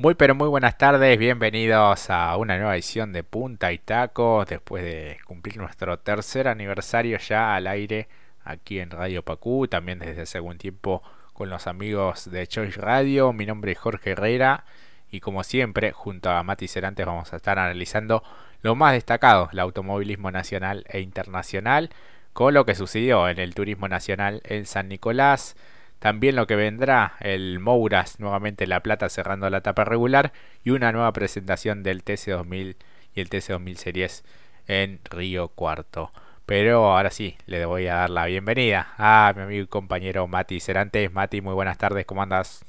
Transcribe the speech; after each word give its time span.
Muy 0.00 0.14
pero 0.14 0.36
muy 0.36 0.46
buenas 0.46 0.78
tardes, 0.78 1.18
bienvenidos 1.18 2.08
a 2.08 2.36
una 2.36 2.56
nueva 2.56 2.74
edición 2.76 3.12
de 3.12 3.24
Punta 3.24 3.72
y 3.72 3.78
Taco 3.78 4.44
después 4.44 4.84
de 4.84 5.18
cumplir 5.24 5.56
nuestro 5.56 5.98
tercer 5.98 6.46
aniversario 6.46 7.18
ya 7.18 7.56
al 7.56 7.66
aire 7.66 8.08
aquí 8.44 8.78
en 8.78 8.92
Radio 8.92 9.24
Pacú, 9.24 9.66
también 9.66 9.98
desde 9.98 10.22
hace 10.22 10.38
algún 10.38 10.56
tiempo 10.56 11.02
con 11.32 11.50
los 11.50 11.66
amigos 11.66 12.30
de 12.30 12.46
Choice 12.46 12.80
Radio. 12.80 13.32
Mi 13.32 13.44
nombre 13.44 13.72
es 13.72 13.78
Jorge 13.78 14.12
Herrera 14.12 14.64
y 15.10 15.18
como 15.18 15.42
siempre 15.42 15.90
junto 15.90 16.30
a 16.30 16.44
Mati 16.44 16.68
Cerantes 16.68 17.04
vamos 17.04 17.32
a 17.32 17.36
estar 17.36 17.58
analizando 17.58 18.22
lo 18.62 18.76
más 18.76 18.92
destacado 18.92 19.48
del 19.48 19.58
automovilismo 19.58 20.30
nacional 20.30 20.84
e 20.90 21.00
internacional 21.00 21.90
con 22.32 22.54
lo 22.54 22.64
que 22.64 22.76
sucedió 22.76 23.28
en 23.28 23.40
el 23.40 23.52
turismo 23.52 23.88
nacional 23.88 24.42
en 24.44 24.64
San 24.64 24.88
Nicolás 24.88 25.56
también 25.98 26.36
lo 26.36 26.46
que 26.46 26.56
vendrá, 26.56 27.14
el 27.20 27.58
Mouras 27.58 28.20
nuevamente 28.20 28.66
La 28.66 28.82
Plata 28.82 29.08
cerrando 29.08 29.50
la 29.50 29.58
etapa 29.58 29.84
regular 29.84 30.32
y 30.64 30.70
una 30.70 30.92
nueva 30.92 31.12
presentación 31.12 31.82
del 31.82 32.04
TC2000 32.04 32.76
y 33.14 33.20
el 33.20 33.28
TC2000 33.28 33.76
Series 33.76 34.24
en 34.68 35.00
Río 35.04 35.48
Cuarto. 35.48 36.12
Pero 36.46 36.86
ahora 36.92 37.10
sí, 37.10 37.36
le 37.46 37.66
voy 37.66 37.88
a 37.88 37.96
dar 37.96 38.10
la 38.10 38.26
bienvenida 38.26 38.94
a 38.96 39.32
mi 39.36 39.42
amigo 39.42 39.64
y 39.64 39.66
compañero 39.66 40.26
Mati 40.28 40.60
Cerantes. 40.60 41.12
Mati, 41.12 41.40
muy 41.40 41.52
buenas 41.54 41.78
tardes, 41.78 42.06
¿cómo 42.06 42.22
andas? 42.22 42.64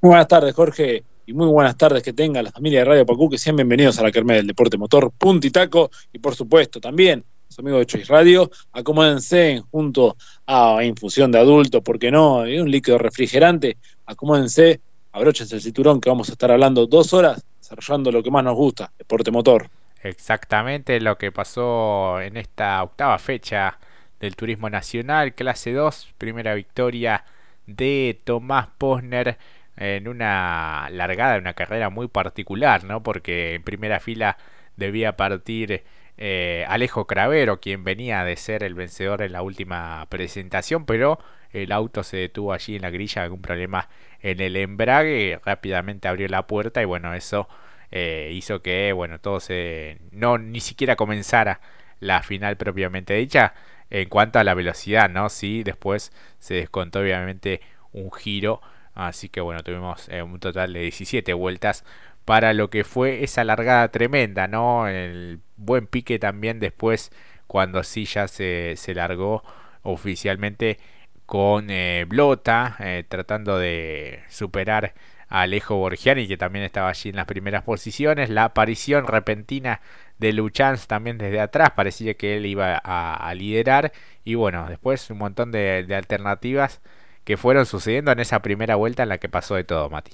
Muy 0.00 0.10
buenas 0.10 0.28
tardes, 0.28 0.54
Jorge, 0.54 1.04
y 1.26 1.32
muy 1.32 1.48
buenas 1.48 1.76
tardes 1.76 2.02
que 2.02 2.12
tenga 2.12 2.42
la 2.42 2.52
familia 2.52 2.78
de 2.80 2.84
Radio 2.84 3.06
Pacú, 3.06 3.28
que 3.28 3.38
sean 3.38 3.56
bienvenidos 3.56 3.98
a 3.98 4.02
la 4.02 4.12
Kermés 4.12 4.38
del 4.38 4.46
Deporte 4.46 4.78
Motor, 4.78 5.10
Punto 5.10 5.46
y 5.46 5.50
Taco, 5.50 5.90
y 6.12 6.20
por 6.20 6.34
supuesto 6.34 6.80
también 6.80 7.24
amigos 7.58 7.80
de 7.80 7.86
Choice 7.86 8.12
Radio, 8.12 8.50
acomódense 8.72 9.62
junto 9.70 10.16
a 10.46 10.82
infusión 10.84 11.30
de 11.30 11.38
adulto, 11.38 11.82
porque 11.82 12.10
no? 12.10 12.38
un 12.38 12.70
líquido 12.70 12.98
refrigerante, 12.98 13.76
acomódense, 14.06 14.80
abróchense 15.12 15.54
el 15.56 15.62
cinturón 15.62 16.00
que 16.00 16.08
vamos 16.08 16.28
a 16.28 16.32
estar 16.32 16.50
hablando 16.50 16.86
dos 16.86 17.12
horas 17.12 17.44
desarrollando 17.58 18.12
lo 18.12 18.22
que 18.22 18.30
más 18.30 18.44
nos 18.44 18.56
gusta, 18.56 18.92
deporte 18.98 19.30
motor. 19.30 19.70
Exactamente 20.02 21.00
lo 21.00 21.16
que 21.16 21.32
pasó 21.32 22.20
en 22.20 22.36
esta 22.36 22.82
octava 22.82 23.18
fecha 23.18 23.78
del 24.20 24.36
Turismo 24.36 24.68
Nacional, 24.68 25.34
clase 25.34 25.72
2, 25.72 26.14
primera 26.18 26.54
victoria 26.54 27.24
de 27.66 28.20
Tomás 28.24 28.68
Posner 28.76 29.38
en 29.76 30.08
una 30.08 30.88
largada, 30.90 31.38
una 31.38 31.54
carrera 31.54 31.88
muy 31.88 32.08
particular, 32.08 32.84
¿no? 32.84 33.02
Porque 33.02 33.54
en 33.54 33.62
primera 33.62 33.98
fila 33.98 34.36
debía 34.76 35.16
partir 35.16 35.84
eh, 36.16 36.64
Alejo 36.68 37.06
Cravero, 37.06 37.60
quien 37.60 37.84
venía 37.84 38.24
de 38.24 38.36
ser 38.36 38.62
el 38.62 38.74
vencedor 38.74 39.22
en 39.22 39.32
la 39.32 39.42
última 39.42 40.06
presentación, 40.08 40.86
pero 40.86 41.18
el 41.52 41.72
auto 41.72 42.02
se 42.02 42.16
detuvo 42.16 42.52
allí 42.52 42.76
en 42.76 42.82
la 42.82 42.90
grilla, 42.90 43.22
algún 43.22 43.42
problema 43.42 43.88
en 44.20 44.40
el 44.40 44.56
embrague, 44.56 45.40
rápidamente 45.44 46.08
abrió 46.08 46.28
la 46.28 46.46
puerta 46.46 46.82
y 46.82 46.84
bueno, 46.84 47.14
eso 47.14 47.48
eh, 47.90 48.30
hizo 48.32 48.62
que 48.62 48.92
bueno, 48.92 49.20
todo 49.20 49.40
se 49.40 49.98
no 50.10 50.38
ni 50.38 50.60
siquiera 50.60 50.96
comenzara 50.96 51.60
la 52.00 52.22
final 52.22 52.56
propiamente 52.56 53.14
dicha 53.14 53.54
en 53.90 54.08
cuanto 54.08 54.38
a 54.38 54.44
la 54.44 54.54
velocidad, 54.54 55.08
¿no? 55.10 55.28
Sí, 55.28 55.62
después 55.62 56.12
se 56.38 56.54
descontó 56.54 57.00
obviamente 57.00 57.60
un 57.92 58.10
giro, 58.12 58.60
así 58.94 59.28
que 59.28 59.40
bueno, 59.40 59.62
tuvimos 59.62 60.08
eh, 60.08 60.22
un 60.22 60.40
total 60.40 60.72
de 60.72 60.80
17 60.80 61.32
vueltas 61.34 61.84
para 62.24 62.52
lo 62.54 62.70
que 62.70 62.84
fue 62.84 63.24
esa 63.24 63.44
largada 63.44 63.88
tremenda, 63.88 64.48
¿no? 64.48 64.88
El 64.88 65.40
buen 65.56 65.86
pique 65.86 66.18
también 66.18 66.60
después 66.60 67.10
cuando 67.46 67.82
sí 67.82 68.04
ya 68.06 68.28
se, 68.28 68.74
se 68.76 68.94
largó 68.94 69.42
oficialmente 69.82 70.78
con 71.26 71.70
eh, 71.70 72.04
Blota 72.08 72.76
eh, 72.80 73.04
tratando 73.08 73.58
de 73.58 74.22
superar 74.28 74.94
a 75.28 75.42
Alejo 75.42 75.76
Borgiani 75.76 76.28
que 76.28 76.36
también 76.36 76.64
estaba 76.64 76.88
allí 76.90 77.10
en 77.10 77.16
las 77.16 77.26
primeras 77.26 77.62
posiciones. 77.62 78.30
La 78.30 78.44
aparición 78.44 79.06
repentina 79.06 79.80
de 80.18 80.32
Luchanz 80.32 80.86
también 80.86 81.18
desde 81.18 81.40
atrás 81.40 81.70
parecía 81.76 82.14
que 82.14 82.36
él 82.36 82.46
iba 82.46 82.76
a, 82.76 83.34
liderar. 83.34 83.92
Y 84.24 84.34
bueno 84.34 84.66
después 84.68 85.10
un 85.10 85.18
montón 85.18 85.52
de 85.52 85.86
alternativas 85.94 86.80
que 87.24 87.36
fueron 87.36 87.66
sucediendo 87.66 88.12
en 88.12 88.20
esa 88.20 88.40
primera 88.42 88.76
vuelta 88.76 89.02
en 89.04 89.08
la 89.10 89.18
que 89.18 89.28
pasó 89.28 89.54
de 89.54 89.64
todo 89.64 89.90
Mati 89.90 90.12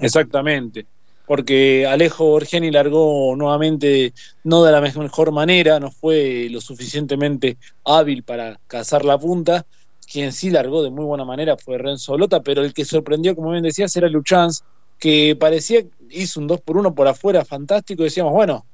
Exactamente, 0.00 0.86
porque 1.26 1.84
Alejo 1.86 2.24
Borgiani 2.26 2.70
largó 2.70 3.34
nuevamente 3.36 4.14
no 4.44 4.62
de 4.62 4.70
la 4.72 4.80
mejor 4.80 5.32
manera, 5.32 5.80
no 5.80 5.90
fue 5.90 6.48
lo 6.50 6.60
suficientemente 6.60 7.58
hábil 7.84 8.22
para 8.22 8.60
cazar 8.68 9.04
la 9.04 9.18
punta. 9.18 9.66
Quien 10.10 10.32
sí 10.32 10.50
largó 10.50 10.82
de 10.82 10.90
muy 10.90 11.04
buena 11.04 11.24
manera 11.24 11.56
fue 11.58 11.76
Renzo 11.78 12.16
Lota, 12.16 12.40
pero 12.42 12.62
el 12.64 12.72
que 12.72 12.84
sorprendió, 12.84 13.34
como 13.34 13.50
bien 13.50 13.64
decías, 13.64 13.94
era 13.96 14.08
Luchanz, 14.08 14.62
que 14.98 15.36
parecía, 15.38 15.82
hizo 16.10 16.40
un 16.40 16.46
2 16.46 16.60
por 16.62 16.78
1 16.78 16.94
por 16.94 17.08
afuera 17.08 17.44
fantástico, 17.44 18.04
decíamos, 18.04 18.32
bueno, 18.32 18.64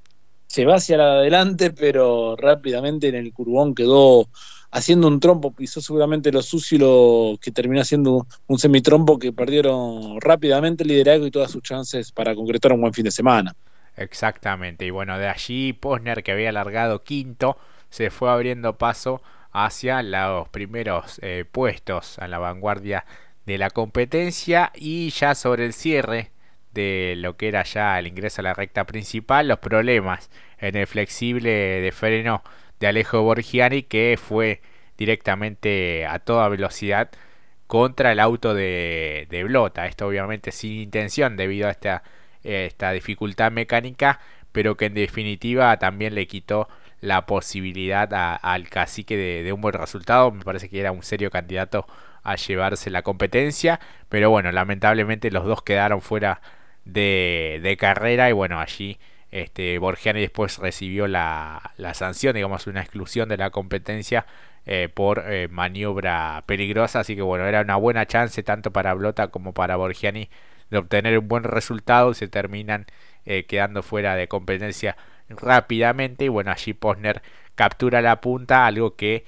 se 0.46 0.64
va 0.64 0.76
hacia 0.76 0.96
adelante, 0.96 1.70
pero 1.72 2.36
rápidamente 2.36 3.08
en 3.08 3.16
el 3.16 3.32
curbón 3.32 3.74
quedó 3.74 4.28
haciendo 4.74 5.06
un 5.06 5.20
trompo, 5.20 5.52
pisó 5.52 5.80
seguramente 5.80 6.32
lo 6.32 6.42
sucio 6.42 6.78
lo 6.78 7.38
que 7.40 7.52
terminó 7.52 7.80
haciendo 7.80 8.26
un 8.48 8.58
semitrompo 8.58 9.20
que 9.20 9.32
perdieron 9.32 10.20
rápidamente 10.20 10.82
el 10.82 10.88
liderazgo 10.88 11.26
y 11.26 11.30
todas 11.30 11.52
sus 11.52 11.62
chances 11.62 12.10
para 12.10 12.34
concretar 12.34 12.72
un 12.72 12.80
buen 12.80 12.92
fin 12.92 13.04
de 13.04 13.12
semana. 13.12 13.54
Exactamente, 13.96 14.84
y 14.84 14.90
bueno, 14.90 15.16
de 15.16 15.28
allí 15.28 15.72
Posner 15.72 16.24
que 16.24 16.32
había 16.32 16.48
alargado 16.48 17.04
quinto, 17.04 17.56
se 17.88 18.10
fue 18.10 18.30
abriendo 18.30 18.76
paso 18.76 19.22
hacia 19.52 20.02
los 20.02 20.48
primeros 20.48 21.20
eh, 21.22 21.44
puestos 21.50 22.18
a 22.18 22.26
la 22.26 22.38
vanguardia 22.38 23.04
de 23.46 23.58
la 23.58 23.70
competencia 23.70 24.72
y 24.74 25.10
ya 25.10 25.36
sobre 25.36 25.66
el 25.66 25.72
cierre 25.72 26.32
de 26.72 27.14
lo 27.16 27.36
que 27.36 27.46
era 27.46 27.62
ya 27.62 27.96
el 28.00 28.08
ingreso 28.08 28.40
a 28.40 28.44
la 28.44 28.54
recta 28.54 28.84
principal, 28.84 29.46
los 29.46 29.60
problemas 29.60 30.30
en 30.58 30.74
el 30.74 30.88
flexible 30.88 31.50
de 31.50 31.92
freno 31.92 32.42
de 32.80 32.86
Alejo 32.86 33.22
Borgiani 33.22 33.82
que 33.82 34.18
fue 34.20 34.60
directamente 34.96 36.06
a 36.06 36.18
toda 36.18 36.48
velocidad 36.48 37.10
contra 37.66 38.12
el 38.12 38.20
auto 38.20 38.54
de, 38.54 39.26
de 39.30 39.44
Blota. 39.44 39.86
Esto 39.86 40.06
obviamente 40.06 40.52
sin 40.52 40.72
intención 40.72 41.36
debido 41.36 41.68
a 41.68 41.70
esta, 41.70 42.02
esta 42.42 42.92
dificultad 42.92 43.50
mecánica, 43.50 44.20
pero 44.52 44.76
que 44.76 44.86
en 44.86 44.94
definitiva 44.94 45.76
también 45.78 46.14
le 46.14 46.26
quitó 46.26 46.68
la 47.00 47.26
posibilidad 47.26 48.08
al 48.42 48.68
cacique 48.70 49.16
de, 49.16 49.52
un 49.52 49.60
buen 49.60 49.74
resultado. 49.74 50.30
Me 50.30 50.44
parece 50.44 50.68
que 50.68 50.80
era 50.80 50.92
un 50.92 51.02
serio 51.02 51.30
candidato 51.30 51.86
a 52.22 52.36
llevarse 52.36 52.90
la 52.90 53.02
competencia, 53.02 53.80
pero 54.08 54.30
bueno, 54.30 54.50
lamentablemente 54.52 55.30
los 55.30 55.44
dos 55.44 55.62
quedaron 55.62 56.00
fuera 56.00 56.40
de, 56.84 57.60
de 57.62 57.76
carrera 57.76 58.30
y 58.30 58.32
bueno, 58.32 58.60
allí 58.60 58.98
este, 59.34 59.78
Borgiani 59.80 60.20
después 60.20 60.58
recibió 60.58 61.08
la, 61.08 61.72
sanción, 61.94 62.34
digamos, 62.34 62.68
una 62.68 62.82
exclusión 62.82 63.28
de 63.28 63.36
la 63.36 63.50
competencia 63.50 64.26
eh, 64.64 64.88
por 64.94 65.24
eh, 65.26 65.48
maniobra 65.48 66.44
peligrosa. 66.46 67.00
Así 67.00 67.16
que 67.16 67.22
bueno, 67.22 67.44
era 67.44 67.62
una 67.62 67.74
buena 67.74 68.06
chance 68.06 68.44
tanto 68.44 68.72
para 68.72 68.94
Blota 68.94 69.28
como 69.28 69.52
para 69.52 69.74
Borgiani 69.74 70.30
de 70.70 70.78
obtener 70.78 71.18
un 71.18 71.26
buen 71.26 71.42
resultado 71.42 72.14
se 72.14 72.28
terminan 72.28 72.86
eh, 73.26 73.44
quedando 73.46 73.82
fuera 73.82 74.14
de 74.14 74.28
competencia 74.28 74.96
rápidamente. 75.28 76.26
Y 76.26 76.28
bueno, 76.28 76.52
allí 76.52 76.72
Posner 76.72 77.20
captura 77.56 78.02
la 78.02 78.20
punta, 78.20 78.66
algo 78.66 78.94
que 78.94 79.24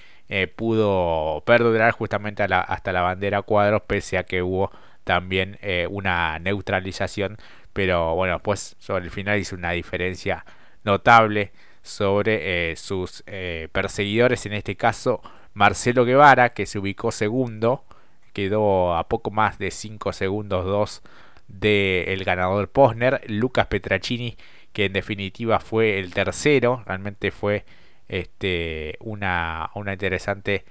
pudo 0.54 1.42
perdurar 1.44 1.90
justamente 1.92 2.44
hasta 2.44 2.92
la 2.92 3.00
bandera 3.00 3.42
cuadros, 3.42 3.82
pese 3.82 4.18
a 4.18 4.24
que 4.24 4.42
hubo 4.42 4.70
también 5.04 5.58
una 5.90 6.38
neutralización 6.40 7.38
pero 7.76 8.14
bueno, 8.14 8.38
pues 8.38 8.74
sobre 8.78 9.04
el 9.04 9.10
final 9.10 9.38
hizo 9.38 9.54
una 9.54 9.72
diferencia 9.72 10.46
notable 10.82 11.52
sobre 11.82 12.70
eh, 12.72 12.76
sus 12.76 13.22
eh, 13.26 13.68
perseguidores, 13.70 14.46
en 14.46 14.54
este 14.54 14.76
caso 14.76 15.20
Marcelo 15.52 16.06
Guevara, 16.06 16.54
que 16.54 16.64
se 16.64 16.78
ubicó 16.78 17.12
segundo, 17.12 17.84
quedó 18.32 18.96
a 18.96 19.08
poco 19.08 19.30
más 19.30 19.58
de 19.58 19.70
5 19.70 20.14
segundos 20.14 20.64
2 20.64 21.02
del 21.48 22.24
ganador 22.24 22.70
Posner, 22.70 23.20
Lucas 23.28 23.66
Petracini, 23.66 24.38
que 24.72 24.86
en 24.86 24.94
definitiva 24.94 25.60
fue 25.60 25.98
el 25.98 26.14
tercero, 26.14 26.82
realmente 26.86 27.30
fue 27.30 27.66
este, 28.08 28.96
una, 29.00 29.68
una 29.74 29.92
interesante 29.92 30.64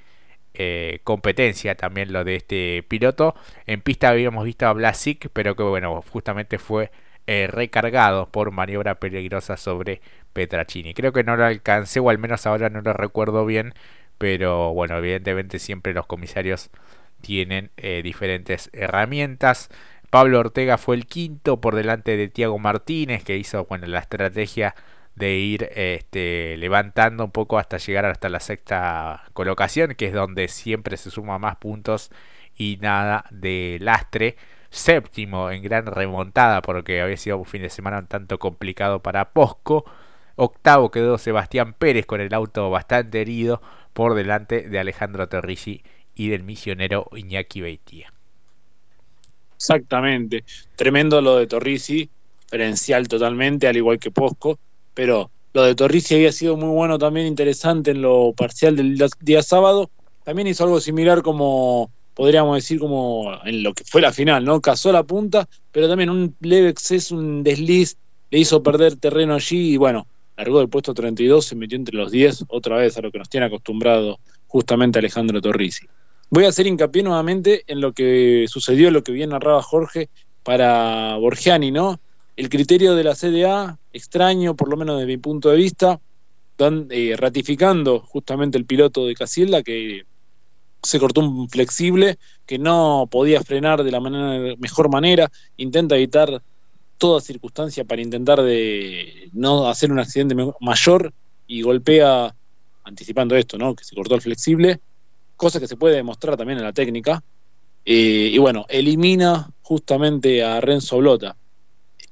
eh, 0.58 1.00
competencia 1.04 1.76
también 1.76 2.14
lo 2.14 2.24
de 2.24 2.36
este 2.36 2.84
piloto. 2.88 3.36
En 3.66 3.82
pista 3.82 4.10
habíamos 4.10 4.46
visto 4.46 4.68
a 4.68 4.74
Blasic, 4.74 5.30
pero 5.34 5.56
que 5.56 5.64
bueno, 5.64 6.02
justamente 6.02 6.58
fue 6.60 6.92
eh, 7.28 7.48
recargado 7.48 8.28
por 8.30 8.52
maniobra 8.52 8.96
peligrosa 9.00 9.58
sobre 9.58 10.02
Petracini. 10.34 10.94
Creo 10.94 11.14
que 11.14 11.24
no 11.24 11.36
lo 11.36 11.46
alcancé, 11.46 12.00
o 12.00 12.10
al 12.10 12.20
menos 12.20 12.46
ahora 12.46 12.70
no 12.70 12.82
lo 12.82 12.94
recuerdo 12.94 13.46
bien, 13.46 13.74
pero 14.18 14.74
bueno, 14.74 14.98
evidentemente 14.98 15.60
siempre 15.60 15.94
los 15.94 16.06
comisarios 16.06 16.70
tienen 17.22 17.72
eh, 17.78 18.02
diferentes 18.04 18.70
herramientas. 18.74 19.70
Pablo 20.12 20.40
Ortega 20.40 20.78
fue 20.78 20.96
el 20.96 21.08
quinto 21.08 21.60
por 21.60 21.76
delante 21.76 22.16
de 22.16 22.28
Tiago 22.28 22.60
Martínez, 22.60 23.24
que 23.24 23.38
hizo 23.38 23.66
bueno, 23.66 23.88
la 23.88 24.00
estrategia 24.00 24.76
de 25.16 25.36
ir 25.38 25.70
este, 25.76 26.58
levantando 26.58 27.26
un 27.26 27.32
poco 27.32 27.58
hasta 27.58 27.78
llegar 27.78 28.06
hasta 28.06 28.30
la 28.30 28.40
sexta 28.40 29.24
colocación, 29.34 29.96
que 29.96 30.08
es 30.08 30.14
donde 30.14 30.48
siempre 30.48 30.98
se 30.98 31.12
suma 31.12 31.40
más 31.40 31.58
puntos 31.58 32.12
y 32.58 32.78
nada 32.82 33.26
de 33.32 33.78
lastre. 33.82 34.38
séptimo 34.70 35.52
en 35.52 35.64
gran 35.64 35.86
remontada 35.86 36.62
porque 36.62 37.02
había 37.02 37.18
sido 37.18 37.38
un 37.38 37.46
fin 37.46 37.62
de 37.62 37.70
semana 37.70 38.00
un 38.00 38.08
tanto 38.08 38.40
complicado 38.40 39.02
para 39.02 39.32
Posco. 39.32 39.86
Octavo 40.36 40.92
quedó 40.92 41.18
Sebastián 41.18 41.74
Pérez 41.74 42.06
con 42.06 42.20
el 42.22 42.34
auto 42.34 42.70
bastante 42.70 43.22
herido 43.22 43.62
por 43.94 44.16
delante 44.16 44.68
de 44.70 44.80
Alejandro 44.80 45.30
Torrisi 45.30 45.82
y 46.16 46.30
del 46.30 46.44
misionero 46.44 47.08
Iñaki 47.16 47.62
Beitia. 47.62 48.14
Exactamente, 49.58 50.44
tremendo 50.76 51.22
lo 51.22 51.38
de 51.38 51.48
Torrisi, 51.48 52.10
diferencial 52.42 53.08
totalmente, 53.08 53.68
al 53.68 53.78
igual 53.78 54.00
que 54.00 54.12
Posco, 54.12 54.60
pero 54.96 55.30
lo 55.54 55.62
de 55.62 55.76
Torrisi 55.76 56.16
había 56.16 56.32
sido 56.32 56.58
muy 56.58 56.70
bueno 56.70 56.98
también, 56.98 57.28
interesante 57.28 57.92
en 57.92 58.02
lo 58.02 58.34
parcial 58.34 58.76
del 58.76 58.98
día 59.22 59.44
sábado. 59.44 59.92
También 60.24 60.48
hizo 60.48 60.64
algo 60.64 60.82
similar 60.82 61.22
como, 61.22 61.92
podríamos 62.16 62.56
decir, 62.56 62.80
como 62.80 63.32
en 63.46 63.62
lo 63.62 63.74
que 63.74 63.84
fue 63.84 64.02
la 64.02 64.12
final, 64.12 64.44
¿no? 64.44 64.60
Cazó 64.60 64.92
la 64.92 65.04
punta, 65.04 65.48
pero 65.72 65.88
también 65.88 66.10
un 66.10 66.36
leve 66.40 66.70
exceso, 66.70 67.16
un 67.16 67.44
desliz, 67.44 67.98
le 68.32 68.40
hizo 68.40 68.64
perder 68.64 68.96
terreno 68.96 69.36
allí 69.36 69.74
y 69.74 69.78
bueno, 69.78 70.08
largó 70.36 70.60
del 70.60 70.70
puesto 70.70 70.94
32, 70.94 71.46
se 71.46 71.56
metió 71.56 71.78
entre 71.78 71.96
los 71.96 72.12
10, 72.12 72.46
otra 72.48 72.78
vez 72.78 72.98
a 72.98 73.02
lo 73.02 73.12
que 73.12 73.20
nos 73.20 73.30
tiene 73.30 73.46
acostumbrado 73.46 74.20
justamente 74.48 75.00
Alejandro 75.00 75.42
Torrisi. 75.42 75.86
Voy 76.30 76.46
a 76.46 76.50
hacer 76.50 76.68
hincapié 76.68 77.04
nuevamente 77.04 77.64
en 77.68 77.82
lo 77.82 77.94
que 77.94 78.46
sucedió, 78.48 78.90
lo 78.92 79.04
que 79.04 79.12
bien 79.12 79.30
narraba 79.30 79.62
Jorge 79.62 80.10
para 80.44 81.16
Borgiani, 81.18 81.72
¿no? 81.72 82.00
El 82.36 82.50
criterio 82.50 82.96
de 82.96 83.04
la 83.04 83.16
CDA, 83.16 83.78
extraño, 83.96 84.56
por 84.56 84.70
lo 84.70 84.78
menos 84.78 84.98
desde 84.98 85.08
mi 85.08 85.18
punto 85.18 85.50
de 85.50 85.58
vista, 85.58 86.00
eh, 86.58 87.16
ratificando 87.18 88.00
justamente 88.02 88.58
el 88.58 88.66
piloto 88.66 89.06
de 89.06 89.16
Casilda 89.16 89.64
que 89.64 90.04
se 90.84 91.00
cortó 91.00 91.22
un 91.22 91.50
flexible 91.50 92.18
que 92.46 92.60
no 92.60 93.08
podía 93.10 93.42
frenar 93.42 93.84
de 93.84 93.92
la 93.92 94.00
manera, 94.00 94.56
mejor 94.60 94.90
manera, 94.90 95.32
intenta 95.58 95.96
evitar 95.96 96.42
toda 96.98 97.22
circunstancia 97.22 97.84
para 97.84 98.02
intentar 98.02 98.42
de 98.42 99.30
no 99.34 99.68
hacer 99.68 99.92
un 99.92 100.00
accidente 100.00 100.36
mayor 100.60 101.14
y 101.48 101.62
golpea, 101.62 102.36
anticipando 102.84 103.36
esto, 103.36 103.58
¿no? 103.58 103.76
que 103.76 103.84
se 103.84 103.96
cortó 103.96 104.16
el 104.16 104.22
flexible, 104.22 104.80
cosa 105.36 105.60
que 105.60 105.68
se 105.68 105.78
puede 105.78 105.96
demostrar 105.96 106.38
también 106.38 106.60
en 106.60 106.66
la 106.66 106.74
técnica, 106.74 107.24
eh, 107.84 108.30
y 108.34 108.38
bueno, 108.38 108.66
elimina 108.68 109.50
justamente 109.62 110.44
a 110.44 110.60
Renzo 110.60 110.98
Blota. 110.98 111.36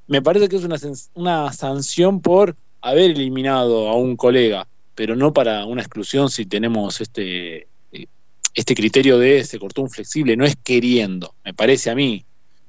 Me 0.07 0.21
parece 0.21 0.49
que 0.49 0.57
es 0.57 0.63
una, 0.63 0.77
una 1.13 1.53
sanción 1.53 2.21
por 2.21 2.55
haber 2.81 3.11
eliminado 3.11 3.87
a 3.89 3.95
un 3.95 4.15
colega, 4.15 4.67
pero 4.95 5.15
no 5.15 5.33
para 5.33 5.65
una 5.65 5.81
exclusión 5.81 6.29
si 6.29 6.45
tenemos 6.45 6.99
este, 7.01 7.67
eh, 7.91 8.07
este 8.53 8.75
criterio 8.75 9.17
de 9.17 9.43
se 9.43 9.59
cortó 9.59 9.81
un 9.81 9.89
flexible, 9.89 10.35
no 10.35 10.45
es 10.45 10.55
queriendo, 10.63 11.33
me 11.43 11.53
parece 11.53 11.89
a 11.89 11.95
mí, 11.95 12.25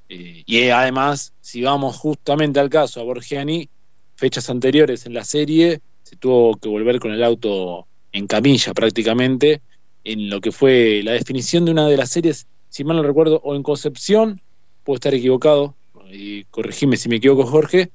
eh, 0.08 0.42
y 0.46 0.68
además, 0.68 1.32
si 1.40 1.62
vamos 1.62 1.96
justamente 1.96 2.60
al 2.60 2.70
caso, 2.70 3.00
a 3.00 3.04
Borgiani, 3.04 3.68
fechas 4.16 4.50
anteriores 4.50 5.06
en 5.06 5.14
la 5.14 5.24
serie, 5.24 5.80
se 6.02 6.16
tuvo 6.16 6.54
que 6.56 6.68
volver 6.68 7.00
con 7.00 7.12
el 7.12 7.24
auto 7.24 7.86
en 8.12 8.26
camilla 8.26 8.72
prácticamente, 8.74 9.60
en 10.04 10.28
lo 10.30 10.40
que 10.40 10.52
fue 10.52 11.00
la 11.02 11.12
definición 11.12 11.64
de 11.64 11.72
una 11.72 11.88
de 11.88 11.96
las 11.96 12.10
series, 12.10 12.46
si 12.68 12.84
mal 12.84 12.96
no 12.96 13.02
recuerdo, 13.02 13.40
o 13.42 13.56
en 13.56 13.62
Concepción, 13.62 14.40
puedo 14.84 14.96
estar 14.96 15.14
equivocado, 15.14 15.74
y 16.10 16.44
corregime 16.44 16.96
si 16.96 17.08
me 17.08 17.16
equivoco 17.16 17.46
Jorge, 17.46 17.90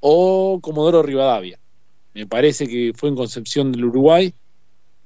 o 0.00 0.60
Comodoro 0.60 1.02
Rivadavia. 1.02 1.58
Me 2.14 2.26
parece 2.26 2.66
que 2.66 2.92
fue 2.94 3.08
en 3.08 3.16
Concepción 3.16 3.72
del 3.72 3.84
Uruguay, 3.86 4.32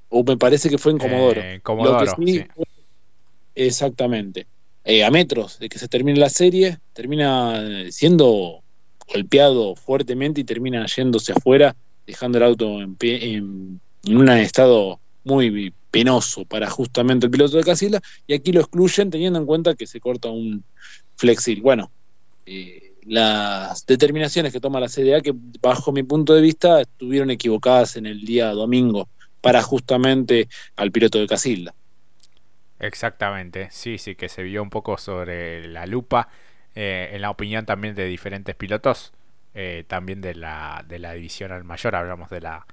o 0.08 0.22
me 0.25 0.37
parece 0.37 0.69
que 0.69 0.78
fue 0.78 0.92
en 0.92 0.98
Comodoro. 0.98 1.40
Eh, 1.40 1.60
Comodoro 1.62 2.04
sí. 2.25 2.44
Exactamente. 3.54 4.46
Eh, 4.84 5.04
a 5.04 5.10
metros 5.10 5.58
de 5.58 5.69
que 5.69 5.78
se 5.78 5.88
termine 5.88 6.19
la 6.19 6.31
serie, 6.31 6.78
termina 6.92 7.90
siendo 7.90 8.62
golpeado 9.12 9.75
fuertemente 9.75 10.40
y 10.40 10.44
termina 10.44 10.86
yéndose 10.86 11.32
afuera, 11.32 11.75
dejando 12.06 12.38
el 12.38 12.44
auto 12.44 12.81
en, 12.81 12.96
en, 13.00 13.81
un 14.16 14.28
estado 14.31 15.00
muy 15.25 15.72
penoso 15.90 16.44
para 16.44 16.70
justamente 16.70 17.26
el 17.26 17.32
piloto 17.32 17.56
de 17.56 17.64
Casilla, 17.64 18.00
y 18.26 18.34
aquí 18.34 18.52
lo 18.52 18.60
excluyen 18.60 19.10
teniendo 19.10 19.38
en 19.38 19.46
cuenta 19.46 19.75
que 19.75 19.86
se 19.86 20.00
corta 20.00 20.28
un 20.28 20.64
flexil. 21.16 21.60
Bueno, 21.60 21.90
eh, 22.46 22.94
las 23.02 23.87
determinaciones 23.87 24.52
que 24.52 24.60
toma 24.60 24.81
la 24.81 24.88
CDA, 24.88 25.20
que 25.20 25.32
bajo 25.34 25.92
mi 25.92 26.02
punto 26.02 26.34
de 26.34 26.42
vista 26.42 26.81
estuvieron 26.81 27.31
equivocadas 27.31 27.96
en 27.96 28.06
el 28.06 28.25
día 28.25 28.50
domingo 28.50 29.08
para 29.40 29.62
justamente 29.62 30.48
al 30.76 30.92
piloto 30.92 31.19
de 31.19 31.26
Casilda. 31.26 31.75
Exactamente, 32.78 33.69
sí, 33.70 33.98
sí, 33.98 34.14
que 34.14 34.28
se 34.28 34.42
vio 34.42 34.62
un 34.62 34.70
poco 34.70 34.96
sobre 34.96 35.69
la 35.69 35.87
lupa, 35.87 36.28
eh, 36.75 37.10
en 37.12 37.20
la 37.22 37.31
opinión 37.31 37.66
también 37.66 37.94
de 37.94 38.06
diferentes 38.06 38.54
pilotos, 38.54 39.12
eh, 39.54 39.84
también 39.86 40.20
de 40.20 40.34
la, 40.34 40.84
de 40.88 40.98
la 40.98 41.12
división 41.12 41.52
al 41.52 41.64
mayor, 41.64 41.94
hablamos 41.94 42.31
de 42.31 42.40
la, 42.40 42.66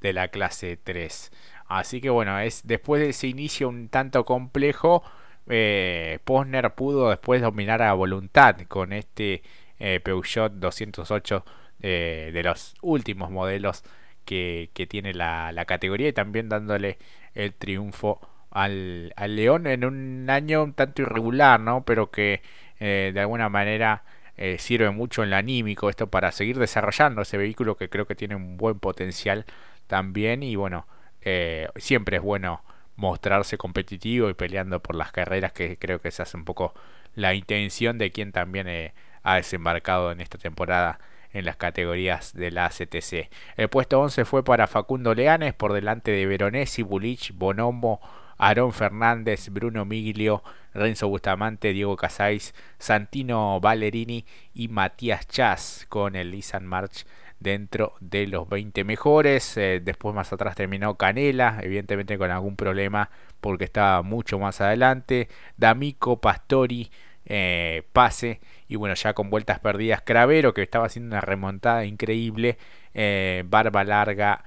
de 0.00 0.12
la 0.12 0.28
clase 0.28 0.76
3. 0.82 1.30
Así 1.66 2.00
que 2.00 2.10
bueno, 2.10 2.38
es 2.40 2.62
después 2.64 3.00
de 3.00 3.10
ese 3.10 3.28
inicio 3.28 3.68
un 3.68 3.88
tanto 3.88 4.24
complejo, 4.24 5.02
eh, 5.48 6.18
Posner 6.24 6.74
pudo 6.74 7.10
después 7.10 7.42
dominar 7.42 7.82
a 7.82 7.92
voluntad 7.94 8.56
con 8.68 8.92
este 8.92 9.42
eh, 9.78 10.00
Peugeot 10.00 10.52
208 10.54 11.44
de 11.80 12.42
los 12.44 12.76
últimos 12.80 13.32
modelos 13.32 13.82
que, 14.24 14.70
tiene 14.88 15.14
la, 15.14 15.64
categoría 15.66 16.08
y 16.08 16.12
también 16.12 16.48
dándole 16.48 16.98
el 17.34 17.54
triunfo 17.54 18.20
al, 18.50 19.12
al 19.16 19.36
León 19.36 19.66
en 19.66 19.84
un 19.84 20.30
año 20.30 20.62
un 20.62 20.74
tanto 20.74 21.02
irregular, 21.02 21.58
¿no? 21.58 21.84
Pero 21.84 22.10
que 22.10 22.42
eh, 22.84 23.12
de 23.14 23.20
alguna 23.20 23.48
manera 23.48 24.02
eh, 24.36 24.58
sirve 24.58 24.90
mucho 24.90 25.22
en 25.22 25.30
lo 25.30 25.36
anímico 25.36 25.88
esto 25.88 26.08
para 26.08 26.32
seguir 26.32 26.58
desarrollando 26.58 27.22
ese 27.22 27.36
vehículo 27.36 27.76
que 27.76 27.88
creo 27.88 28.06
que 28.06 28.16
tiene 28.16 28.34
un 28.34 28.56
buen 28.56 28.80
potencial 28.80 29.44
también 29.86 30.42
y 30.42 30.56
bueno, 30.56 30.86
eh, 31.20 31.68
siempre 31.76 32.16
es 32.16 32.22
bueno 32.24 32.64
mostrarse 32.96 33.58
competitivo 33.58 34.28
y 34.28 34.34
peleando 34.34 34.80
por 34.80 34.96
las 34.96 35.12
carreras 35.12 35.52
que 35.52 35.78
creo 35.78 36.00
que 36.00 36.08
esa 36.08 36.24
es 36.24 36.34
un 36.34 36.44
poco 36.44 36.74
la 37.14 37.34
intención 37.34 37.98
de 37.98 38.10
quien 38.10 38.32
también 38.32 38.92
ha 39.22 39.36
desembarcado 39.36 40.12
en 40.12 40.20
esta 40.20 40.38
temporada 40.38 40.98
en 41.32 41.44
las 41.44 41.56
categorías 41.56 42.34
de 42.34 42.50
la 42.50 42.68
CTC. 42.68 43.30
El 43.56 43.68
puesto 43.68 44.00
11 44.00 44.24
fue 44.24 44.44
para 44.44 44.66
Facundo 44.66 45.14
Leanes 45.14 45.54
por 45.54 45.72
delante 45.72 46.10
de 46.10 46.26
Veronesi, 46.26 46.82
Bulich, 46.82 47.32
Bonombo, 47.34 48.00
Aarón 48.38 48.72
Fernández, 48.72 49.48
Bruno 49.50 49.84
Miglio, 49.84 50.42
Renzo 50.74 51.08
Bustamante, 51.08 51.72
Diego 51.72 51.96
Casais, 51.96 52.54
Santino 52.78 53.60
Ballerini 53.60 54.24
y 54.54 54.68
Matías 54.68 55.26
Chas 55.28 55.86
con 55.88 56.16
el 56.16 56.30
Lisan 56.30 56.66
March 56.66 57.06
dentro 57.42 57.94
de 58.00 58.26
los 58.26 58.48
20 58.48 58.84
mejores. 58.84 59.56
Eh, 59.56 59.80
después 59.82 60.14
más 60.14 60.32
atrás 60.32 60.54
terminó 60.54 60.96
Canela, 60.96 61.58
evidentemente 61.62 62.16
con 62.18 62.30
algún 62.30 62.56
problema 62.56 63.10
porque 63.40 63.64
estaba 63.64 64.02
mucho 64.02 64.38
más 64.38 64.60
adelante. 64.60 65.28
D'Amico, 65.56 66.20
Pastori, 66.20 66.90
eh, 67.26 67.82
Pase 67.92 68.40
y 68.68 68.76
bueno, 68.76 68.94
ya 68.94 69.14
con 69.14 69.30
vueltas 69.30 69.58
perdidas 69.60 70.02
Cravero 70.02 70.54
que 70.54 70.62
estaba 70.62 70.86
haciendo 70.86 71.14
una 71.14 71.20
remontada 71.20 71.84
increíble. 71.84 72.58
Eh, 72.94 73.44
Barba 73.46 73.84
Larga, 73.84 74.44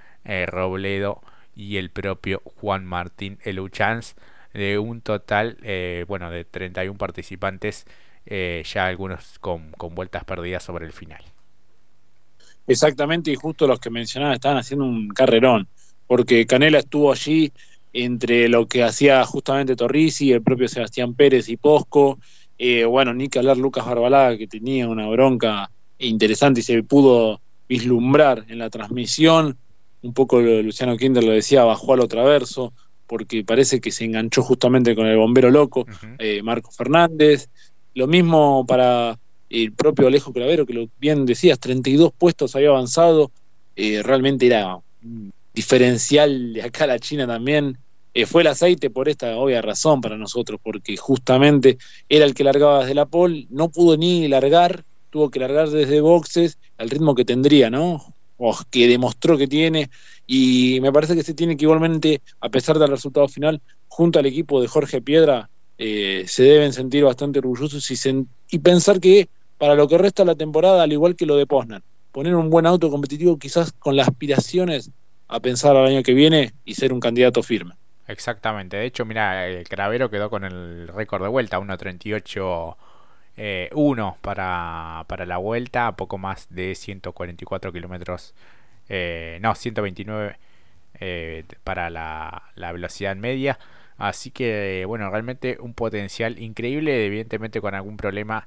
Robledo 0.48 1.22
y 1.56 1.78
el 1.78 1.92
propio 1.92 2.42
Juan 2.44 2.84
Martín 2.86 3.38
Eluchans 3.44 4.16
de 4.54 4.80
un 4.80 5.02
total 5.02 5.58
bueno 6.08 6.32
de 6.32 6.46
31 6.46 6.98
participantes 6.98 7.86
ya 8.26 8.88
algunos 8.88 9.38
con, 9.38 9.72
vueltas 9.78 10.24
perdidas 10.24 10.64
sobre 10.64 10.88
el 10.88 10.94
final 10.94 11.24
exactamente 12.68 13.32
y 13.32 13.36
justo 13.36 13.68
los 13.68 13.80
que 13.80 13.90
mencionaba 13.90 14.34
estaban 14.34 14.58
haciendo 14.58 14.86
un 14.86 15.10
carrerón 15.10 15.68
porque 16.08 16.46
Canela 16.46 16.80
estuvo 16.80 17.12
allí 17.12 17.52
entre 17.94 18.50
lo 18.50 18.68
que 18.68 18.84
hacía 18.84 19.24
justamente 19.26 19.76
Torrisi 19.76 20.32
el 20.32 20.42
propio 20.42 20.68
Sebastián 20.68 21.14
Pérez 21.14 21.50
y 21.50 21.58
Posco. 21.58 22.20
Eh, 22.58 22.86
bueno 22.86 23.14
ni 23.14 23.28
que 23.28 23.40
hablar 23.40 23.58
Lucas 23.58 23.86
Barbalaga 23.86 24.38
que 24.38 24.48
tenía 24.48 24.88
una 24.88 25.08
bronca 25.08 25.70
interesante 25.98 26.62
y 26.62 26.64
se 26.64 26.84
pudo 26.84 27.42
vislumbrar 27.68 28.46
en 28.48 28.60
la 28.60 28.70
transmisión. 28.70 29.58
Un 30.02 30.14
poco 30.14 30.40
Luciano 30.40 30.98
Kinder 30.98 31.24
lo 31.24 31.32
decía, 31.32 31.64
bajó 31.64 31.94
al 31.94 32.08
traverso, 32.08 32.74
porque 33.08 33.44
parece 33.44 33.82
que 33.82 33.92
se 33.92 34.06
enganchó 34.06 34.44
justamente 34.44 34.96
con 34.96 35.08
el 35.08 35.18
bombero 35.18 35.50
loco, 35.50 35.88
eh, 36.20 36.44
Marco 36.44 36.70
Fernández. 36.72 37.50
Lo 37.96 38.06
mismo 38.06 38.66
para 38.68 39.18
el 39.64 39.72
propio 39.72 40.08
Alejo 40.08 40.34
Clavero, 40.34 40.66
que 40.66 40.74
lo 40.74 40.90
bien 41.00 41.26
decías, 41.26 41.60
32 41.60 42.12
puestos 42.18 42.56
había 42.56 42.70
avanzado, 42.70 43.32
eh, 43.76 44.02
realmente 44.04 44.48
era 44.48 44.80
diferencial 45.54 46.54
de 46.54 46.62
acá 46.62 46.84
a 46.84 46.88
la 46.88 47.00
China 47.00 47.26
también. 47.26 47.78
Eh, 48.14 48.26
fue 48.26 48.42
el 48.42 48.48
aceite 48.48 48.90
por 48.90 49.10
esta 49.10 49.36
obvia 49.38 49.62
razón 49.62 50.02
para 50.02 50.18
nosotros, 50.18 50.60
porque 50.64 50.98
justamente 50.98 51.78
era 52.10 52.26
el 52.26 52.34
que 52.34 52.44
largaba 52.44 52.82
desde 52.82 52.96
la 52.96 53.06
pole, 53.06 53.48
no 53.50 53.70
pudo 53.70 53.98
ni 53.98 54.28
largar, 54.28 54.84
tuvo 55.10 55.30
que 55.30 55.40
largar 55.40 55.70
desde 55.70 56.02
boxes 56.02 56.58
al 56.78 56.90
ritmo 56.90 57.16
que 57.16 57.26
tendría, 57.26 57.70
¿no? 57.70 58.14
o 58.38 58.58
que 58.70 58.88
demostró 58.88 59.38
que 59.38 59.48
tiene, 59.48 59.90
y 60.28 60.80
me 60.82 60.92
parece 60.92 61.16
que 61.16 61.24
se 61.24 61.34
tiene 61.34 61.56
que 61.56 61.66
igualmente, 61.66 62.22
a 62.42 62.50
pesar 62.50 62.78
del 62.80 62.90
resultado 62.90 63.28
final, 63.28 63.62
junto 63.88 64.20
al 64.20 64.26
equipo 64.26 64.62
de 64.62 64.68
Jorge 64.68 65.02
Piedra, 65.02 65.50
eh, 65.78 66.26
se 66.28 66.44
deben 66.44 66.74
sentir 66.74 67.04
bastante 67.04 67.40
orgullosos 67.40 67.90
y 68.50 68.60
pensar 68.60 69.00
que 69.00 69.30
para 69.58 69.76
lo 69.76 69.88
que 69.88 69.98
resta 69.98 70.26
la 70.26 70.36
temporada, 70.36 70.84
al 70.84 70.92
igual 70.92 71.16
que 71.16 71.26
lo 71.26 71.36
de 71.36 71.46
Posner, 71.46 71.82
poner 72.12 72.36
un 72.36 72.50
buen 72.50 72.66
auto 72.66 72.90
competitivo 72.90 73.38
quizás 73.38 73.72
con 73.72 73.96
las 73.96 74.08
aspiraciones 74.08 74.92
a 75.28 75.40
pensar 75.40 75.76
al 75.76 75.88
año 75.88 76.04
que 76.04 76.14
viene 76.14 76.54
y 76.64 76.76
ser 76.76 76.94
un 76.94 77.00
candidato 77.00 77.42
firme. 77.44 77.76
Exactamente, 78.08 78.78
de 78.78 78.86
hecho, 78.86 79.06
mira, 79.06 79.48
el 79.48 79.68
Cravero 79.68 80.10
quedó 80.10 80.30
con 80.30 80.44
el 80.44 80.88
récord 80.88 81.24
de 81.24 81.30
vuelta, 81.30 81.60
1.38 81.60 82.76
eh, 83.38 83.70
1 83.74 84.18
para, 84.22 85.04
para 85.08 85.26
la 85.26 85.38
vuelta, 85.38 85.96
poco 85.96 86.18
más 86.18 86.48
de 86.50 86.76
144 86.76 87.74
kilómetros, 87.74 88.34
eh, 88.88 89.40
no, 89.42 89.56
129 89.56 90.38
eh, 91.00 91.44
para 91.64 91.90
la, 91.90 92.44
la, 92.56 92.72
velocidad 92.72 93.16
media. 93.16 93.60
Así 93.98 94.32
que, 94.32 94.86
bueno, 94.88 95.10
realmente 95.10 95.58
un 95.60 95.74
potencial 95.74 96.40
increíble, 96.40 97.06
evidentemente 97.06 97.60
con 97.62 97.76
algún 97.76 97.98
problema 97.98 98.46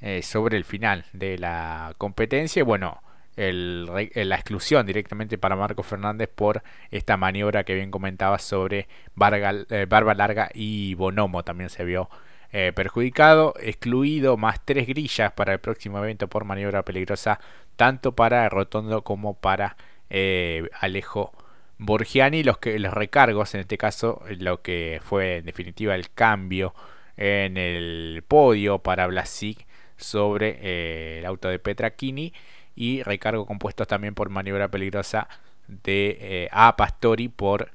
eh, 0.00 0.22
sobre 0.22 0.56
el 0.56 0.64
final 0.64 1.04
de 1.12 1.38
la 1.38 1.94
competencia. 1.98 2.64
Bueno, 2.64 3.02
el, 3.36 3.86
la 3.86 4.34
exclusión 4.34 4.86
directamente 4.86 5.38
para 5.38 5.56
Marco 5.56 5.82
Fernández 5.82 6.28
por 6.34 6.62
esta 6.90 7.16
maniobra 7.16 7.64
que 7.64 7.74
bien 7.74 7.90
comentaba 7.90 8.38
sobre 8.38 8.88
Barba 9.14 10.14
Larga 10.14 10.50
y 10.54 10.94
Bonomo 10.94 11.42
también 11.42 11.70
se 11.70 11.84
vio 11.84 12.10
eh, 12.52 12.72
perjudicado, 12.74 13.54
excluido 13.60 14.36
más 14.36 14.64
tres 14.64 14.86
grillas 14.88 15.32
para 15.32 15.52
el 15.52 15.60
próximo 15.60 15.98
evento 15.98 16.28
por 16.28 16.44
maniobra 16.44 16.84
peligrosa, 16.84 17.38
tanto 17.76 18.16
para 18.16 18.48
Rotondo 18.48 19.04
como 19.04 19.34
para 19.34 19.76
eh, 20.10 20.68
Alejo 20.80 21.32
Borgiani. 21.78 22.42
Los, 22.42 22.58
que, 22.58 22.78
los 22.80 22.92
recargos, 22.92 23.54
en 23.54 23.60
este 23.60 23.78
caso, 23.78 24.22
lo 24.38 24.62
que 24.62 25.00
fue 25.04 25.36
en 25.36 25.46
definitiva 25.46 25.94
el 25.94 26.10
cambio 26.10 26.74
en 27.16 27.56
el 27.56 28.24
podio 28.26 28.80
para 28.80 29.06
Blasic 29.06 29.66
sobre 30.00 30.58
eh, 30.60 31.18
el 31.18 31.26
auto 31.26 31.48
de 31.48 31.58
Petrachini 31.58 32.32
y 32.74 33.02
recargo 33.02 33.46
compuestos 33.46 33.86
también 33.86 34.14
por 34.14 34.30
maniobra 34.30 34.68
peligrosa 34.68 35.28
de 35.68 36.48
A 36.52 36.76
Pastori 36.76 37.28
por 37.28 37.70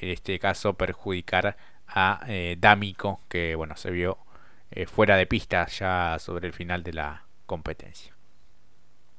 en 0.00 0.10
este 0.10 0.38
caso 0.38 0.74
perjudicar 0.74 1.56
a 1.88 2.20
eh, 2.28 2.56
D'Amico, 2.58 3.20
que 3.28 3.54
bueno, 3.54 3.76
se 3.76 3.90
vio 3.90 4.18
eh, 4.70 4.86
fuera 4.86 5.16
de 5.16 5.26
pista 5.26 5.66
ya 5.66 6.16
sobre 6.18 6.48
el 6.48 6.52
final 6.52 6.82
de 6.82 6.92
la 6.92 7.24
competencia. 7.46 8.14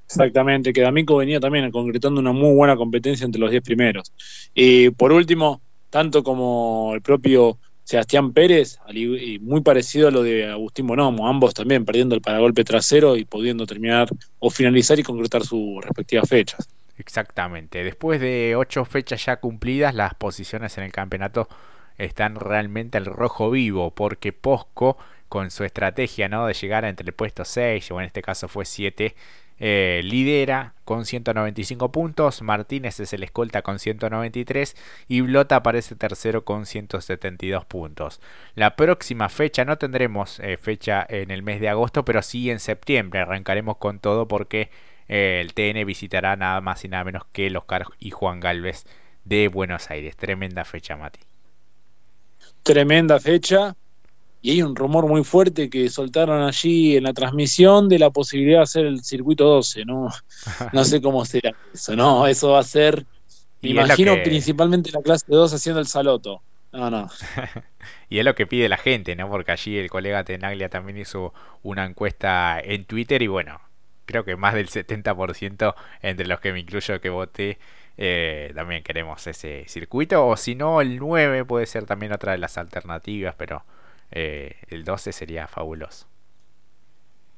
Exactamente, 0.05 0.71
que 0.71 0.81
D'Amico 0.81 1.17
venía 1.17 1.39
también 1.39 1.69
concretando 1.71 2.21
una 2.21 2.31
muy 2.31 2.55
buena 2.55 2.77
competencia 2.77 3.25
entre 3.25 3.41
los 3.41 3.51
10 3.51 3.63
primeros. 3.63 4.13
Y 4.53 4.89
por 4.91 5.11
último, 5.11 5.61
tanto 5.89 6.23
como 6.23 6.91
el 6.93 7.01
propio 7.01 7.57
Sebastián 7.87 8.33
Pérez, 8.33 8.79
muy 9.39 9.61
parecido 9.61 10.09
a 10.09 10.11
lo 10.11 10.21
de 10.21 10.45
Agustín 10.45 10.87
Bonomo, 10.87 11.25
ambos 11.25 11.53
también 11.53 11.85
perdiendo 11.85 12.15
el 12.15 12.21
paragolpe 12.21 12.65
trasero 12.65 13.15
y 13.15 13.23
pudiendo 13.23 13.65
terminar 13.65 14.09
o 14.39 14.49
finalizar 14.49 14.99
y 14.99 15.03
concretar 15.03 15.45
sus 15.45 15.81
respectivas 15.81 16.27
fechas. 16.27 16.67
Exactamente. 16.97 17.85
Después 17.85 18.19
de 18.19 18.57
ocho 18.57 18.83
fechas 18.83 19.23
ya 19.25 19.37
cumplidas, 19.37 19.95
las 19.95 20.15
posiciones 20.15 20.77
en 20.77 20.83
el 20.83 20.91
campeonato 20.91 21.47
están 21.97 22.35
realmente 22.35 22.97
al 22.97 23.05
rojo 23.05 23.51
vivo, 23.51 23.91
porque 23.91 24.33
Posco, 24.33 24.97
con 25.29 25.49
su 25.49 25.63
estrategia 25.63 26.27
¿no? 26.27 26.45
de 26.45 26.55
llegar 26.55 26.83
entre 26.83 27.07
el 27.07 27.13
puesto 27.13 27.45
6, 27.45 27.89
o 27.91 28.01
en 28.01 28.07
este 28.07 28.21
caso 28.21 28.49
fue 28.49 28.65
7, 28.65 29.15
eh, 29.59 30.01
lidera 30.03 30.73
con 30.85 31.05
195 31.05 31.91
puntos, 31.91 32.41
Martínez 32.41 32.99
es 32.99 33.13
el 33.13 33.23
escolta 33.23 33.61
con 33.61 33.79
193 33.79 34.75
y 35.07 35.21
Blota 35.21 35.57
aparece 35.57 35.95
tercero 35.95 36.45
con 36.45 36.65
172 36.65 37.65
puntos. 37.65 38.21
La 38.55 38.75
próxima 38.75 39.29
fecha 39.29 39.65
no 39.65 39.77
tendremos 39.77 40.39
eh, 40.39 40.57
fecha 40.57 41.05
en 41.09 41.31
el 41.31 41.43
mes 41.43 41.59
de 41.59 41.69
agosto, 41.69 42.05
pero 42.05 42.21
sí 42.21 42.49
en 42.49 42.59
septiembre. 42.59 43.19
Arrancaremos 43.19 43.77
con 43.77 43.99
todo 43.99 44.27
porque 44.27 44.69
eh, 45.07 45.41
el 45.41 45.53
TN 45.53 45.85
visitará 45.85 46.35
nada 46.35 46.61
más 46.61 46.85
y 46.85 46.87
nada 46.87 47.03
menos 47.03 47.23
que 47.31 47.49
los 47.49 47.65
Carlos 47.65 47.91
y 47.99 48.11
Juan 48.11 48.39
Galvez 48.39 48.85
de 49.25 49.47
Buenos 49.47 49.89
Aires. 49.89 50.15
Tremenda 50.15 50.63
fecha, 50.63 50.95
Mati 50.95 51.19
tremenda 52.67 53.19
fecha. 53.19 53.75
Y 54.41 54.51
hay 54.51 54.61
un 54.61 54.75
rumor 54.75 55.07
muy 55.07 55.23
fuerte 55.23 55.69
que 55.69 55.89
soltaron 55.89 56.43
allí 56.43 56.95
en 56.95 57.03
la 57.03 57.13
transmisión 57.13 57.89
de 57.89 57.99
la 57.99 58.09
posibilidad 58.11 58.59
de 58.59 58.63
hacer 58.63 58.85
el 58.85 59.03
circuito 59.03 59.45
12, 59.45 59.85
¿no? 59.85 60.09
No 60.73 60.83
sé 60.85 61.01
cómo 61.01 61.25
será 61.25 61.55
eso, 61.73 61.95
¿no? 61.95 62.27
Eso 62.27 62.51
va 62.51 62.59
a 62.59 62.63
ser, 62.63 63.05
me 63.61 63.69
imagino 63.69 64.15
principalmente 64.23 64.91
la 64.91 65.01
clase 65.01 65.25
2 65.27 65.53
haciendo 65.53 65.79
el 65.79 65.87
saloto. 65.87 66.41
No, 66.71 66.91
no. 66.91 67.09
y 68.09 68.19
es 68.19 68.25
lo 68.25 68.35
que 68.35 68.45
pide 68.45 68.69
la 68.69 68.77
gente, 68.77 69.15
¿no? 69.15 69.29
Porque 69.29 69.51
allí 69.51 69.77
el 69.77 69.89
colega 69.89 70.23
Tenaglia 70.23 70.69
también 70.69 70.97
hizo 70.97 71.33
una 71.63 71.85
encuesta 71.85 72.59
en 72.59 72.85
Twitter 72.85 73.21
y 73.21 73.27
bueno, 73.27 73.59
creo 74.05 74.23
que 74.23 74.35
más 74.35 74.53
del 74.53 74.69
70% 74.69 75.75
entre 76.01 76.27
los 76.27 76.39
que 76.39 76.53
me 76.53 76.59
incluyo 76.59 77.01
que 77.01 77.09
voté 77.09 77.57
eh, 77.97 78.51
también 78.55 78.83
queremos 78.83 79.25
ese 79.27 79.65
circuito. 79.67 80.25
O 80.27 80.37
si 80.37 80.55
no, 80.55 80.81
el 80.81 80.97
9 80.97 81.45
puede 81.45 81.65
ser 81.65 81.85
también 81.85 82.13
otra 82.13 82.33
de 82.33 82.37
las 82.37 82.57
alternativas, 82.57 83.35
pero 83.37 83.63
eh, 84.11 84.55
el 84.69 84.83
12 84.83 85.11
sería 85.11 85.47
fabuloso. 85.47 86.07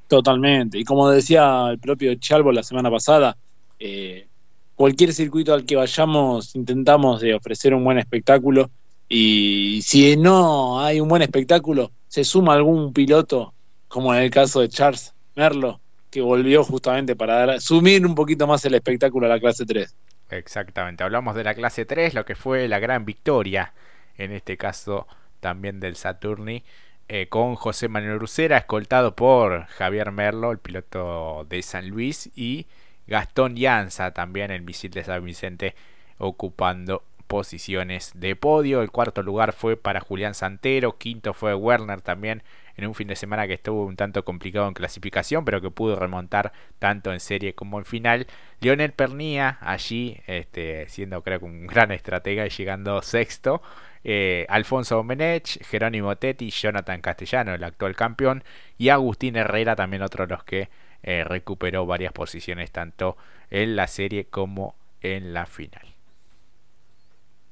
Totalmente. 0.08 0.78
Y 0.78 0.84
como 0.84 1.10
decía 1.10 1.70
el 1.70 1.80
propio 1.80 2.16
Chalvo 2.16 2.52
la 2.52 2.64
semana 2.64 2.90
pasada, 2.90 3.38
eh, 3.80 4.28
cualquier 4.76 5.14
circuito 5.14 5.54
al 5.54 5.66
que 5.66 5.76
vayamos 5.76 6.56
intentamos 6.56 7.22
de 7.22 7.36
ofrecer 7.36 7.74
un 7.74 7.84
buen 7.84 8.00
espectáculo. 8.00 8.70
Y 9.08 9.82
si 9.84 10.18
no 10.18 10.82
hay 10.82 11.00
un 11.00 11.08
buen 11.08 11.22
espectáculo, 11.22 11.92
se 12.08 12.24
suma 12.24 12.54
algún 12.54 12.94
piloto, 12.94 13.54
como 13.88 14.14
en 14.14 14.24
el 14.24 14.32
caso 14.32 14.62
de 14.62 14.70
Charles 14.70 15.14
Merlo, 15.36 15.80
que 16.10 16.22
volvió 16.22 16.64
justamente 16.64 17.16
para 17.16 17.46
dar, 17.46 17.62
sumir 17.62 18.06
un 18.06 18.16
poquito 18.16 18.48
más 18.48 18.66
el 18.66 18.76
espectáculo 18.76 19.26
a 19.26 19.30
la 19.30 19.40
clase 19.40 19.66
3. 19.66 19.96
Exactamente, 20.32 21.04
hablamos 21.04 21.36
de 21.36 21.44
la 21.44 21.56
clase 21.56 21.86
3, 21.86 22.14
lo 22.14 22.26
que 22.26 22.36
fue 22.36 22.68
la 22.68 22.80
gran 22.80 23.06
victoria, 23.06 23.74
en 24.18 24.32
este 24.32 24.58
caso 24.58 25.08
también 25.39 25.79
del 25.79 25.96
Saturni, 25.96 26.63
eh, 27.08 27.27
con 27.27 27.55
José 27.55 27.88
Manuel 27.88 28.19
Rucera, 28.19 28.58
escoltado 28.58 29.15
por 29.15 29.65
Javier 29.65 30.12
Merlo, 30.12 30.51
el 30.51 30.60
piloto 30.60 31.46
de 31.50 31.62
San 31.62 31.89
Luis, 31.89 32.29
y 32.36 32.67
Gastón 33.08 33.55
Llanza, 33.55 34.12
también 34.12 34.51
el 34.51 34.62
misil 34.62 34.91
de 34.91 35.03
San 35.03 35.24
Vicente, 35.24 35.75
ocupando 36.17 37.03
posiciones 37.27 38.12
de 38.15 38.36
podio. 38.36 38.81
El 38.81 38.91
cuarto 38.91 39.24
lugar 39.24 39.53
fue 39.53 39.77
para 39.77 40.01
Julián 40.01 40.36
Santero, 40.36 40.98
quinto 40.98 41.34
fue 41.34 41.55
Werner 41.55 42.01
también 42.01 42.43
en 42.80 42.88
un 42.88 42.96
fin 42.96 43.08
de 43.08 43.16
semana 43.16 43.48
que 43.48 43.54
estuvo 43.54 43.86
un 43.86 43.96
tanto 43.96 44.26
complicado 44.26 44.68
en 44.68 44.74
clasificación, 44.74 45.46
pero 45.46 45.62
que 45.62 45.70
pudo 45.70 45.96
remontar 45.96 46.52
tanto 46.80 47.14
en 47.14 47.20
serie 47.20 47.54
como 47.54 47.78
en 47.78 47.86
final. 47.86 48.28
Lionel 48.62 48.94
Pernía 48.94 49.58
allí, 49.62 50.18
este, 50.28 50.90
siendo 50.90 51.22
creo 51.22 51.40
que 51.40 51.46
un 51.46 51.68
gran 51.68 51.92
estratega 51.92 52.46
y 52.46 52.50
llegando 52.50 53.02
sexto. 53.02 53.62
Eh, 54.04 54.46
Alfonso 54.50 54.96
Domenech, 54.96 55.62
Jerónimo 55.66 56.16
Tetti, 56.16 56.50
Jonathan 56.50 57.02
Castellano, 57.02 57.54
el 57.54 57.64
actual 57.64 57.96
campeón, 57.96 58.44
y 58.78 58.90
Agustín 58.90 59.36
Herrera, 59.36 59.76
también 59.76 60.02
otro 60.02 60.26
de 60.26 60.34
los 60.34 60.44
que 60.44 60.70
eh, 61.04 61.24
recuperó 61.24 61.86
varias 61.86 62.14
posiciones 62.14 62.72
tanto 62.72 63.18
en 63.50 63.76
la 63.76 63.88
serie 63.88 64.26
como 64.26 64.76
en 65.02 65.34
la 65.34 65.46
final. 65.46 65.86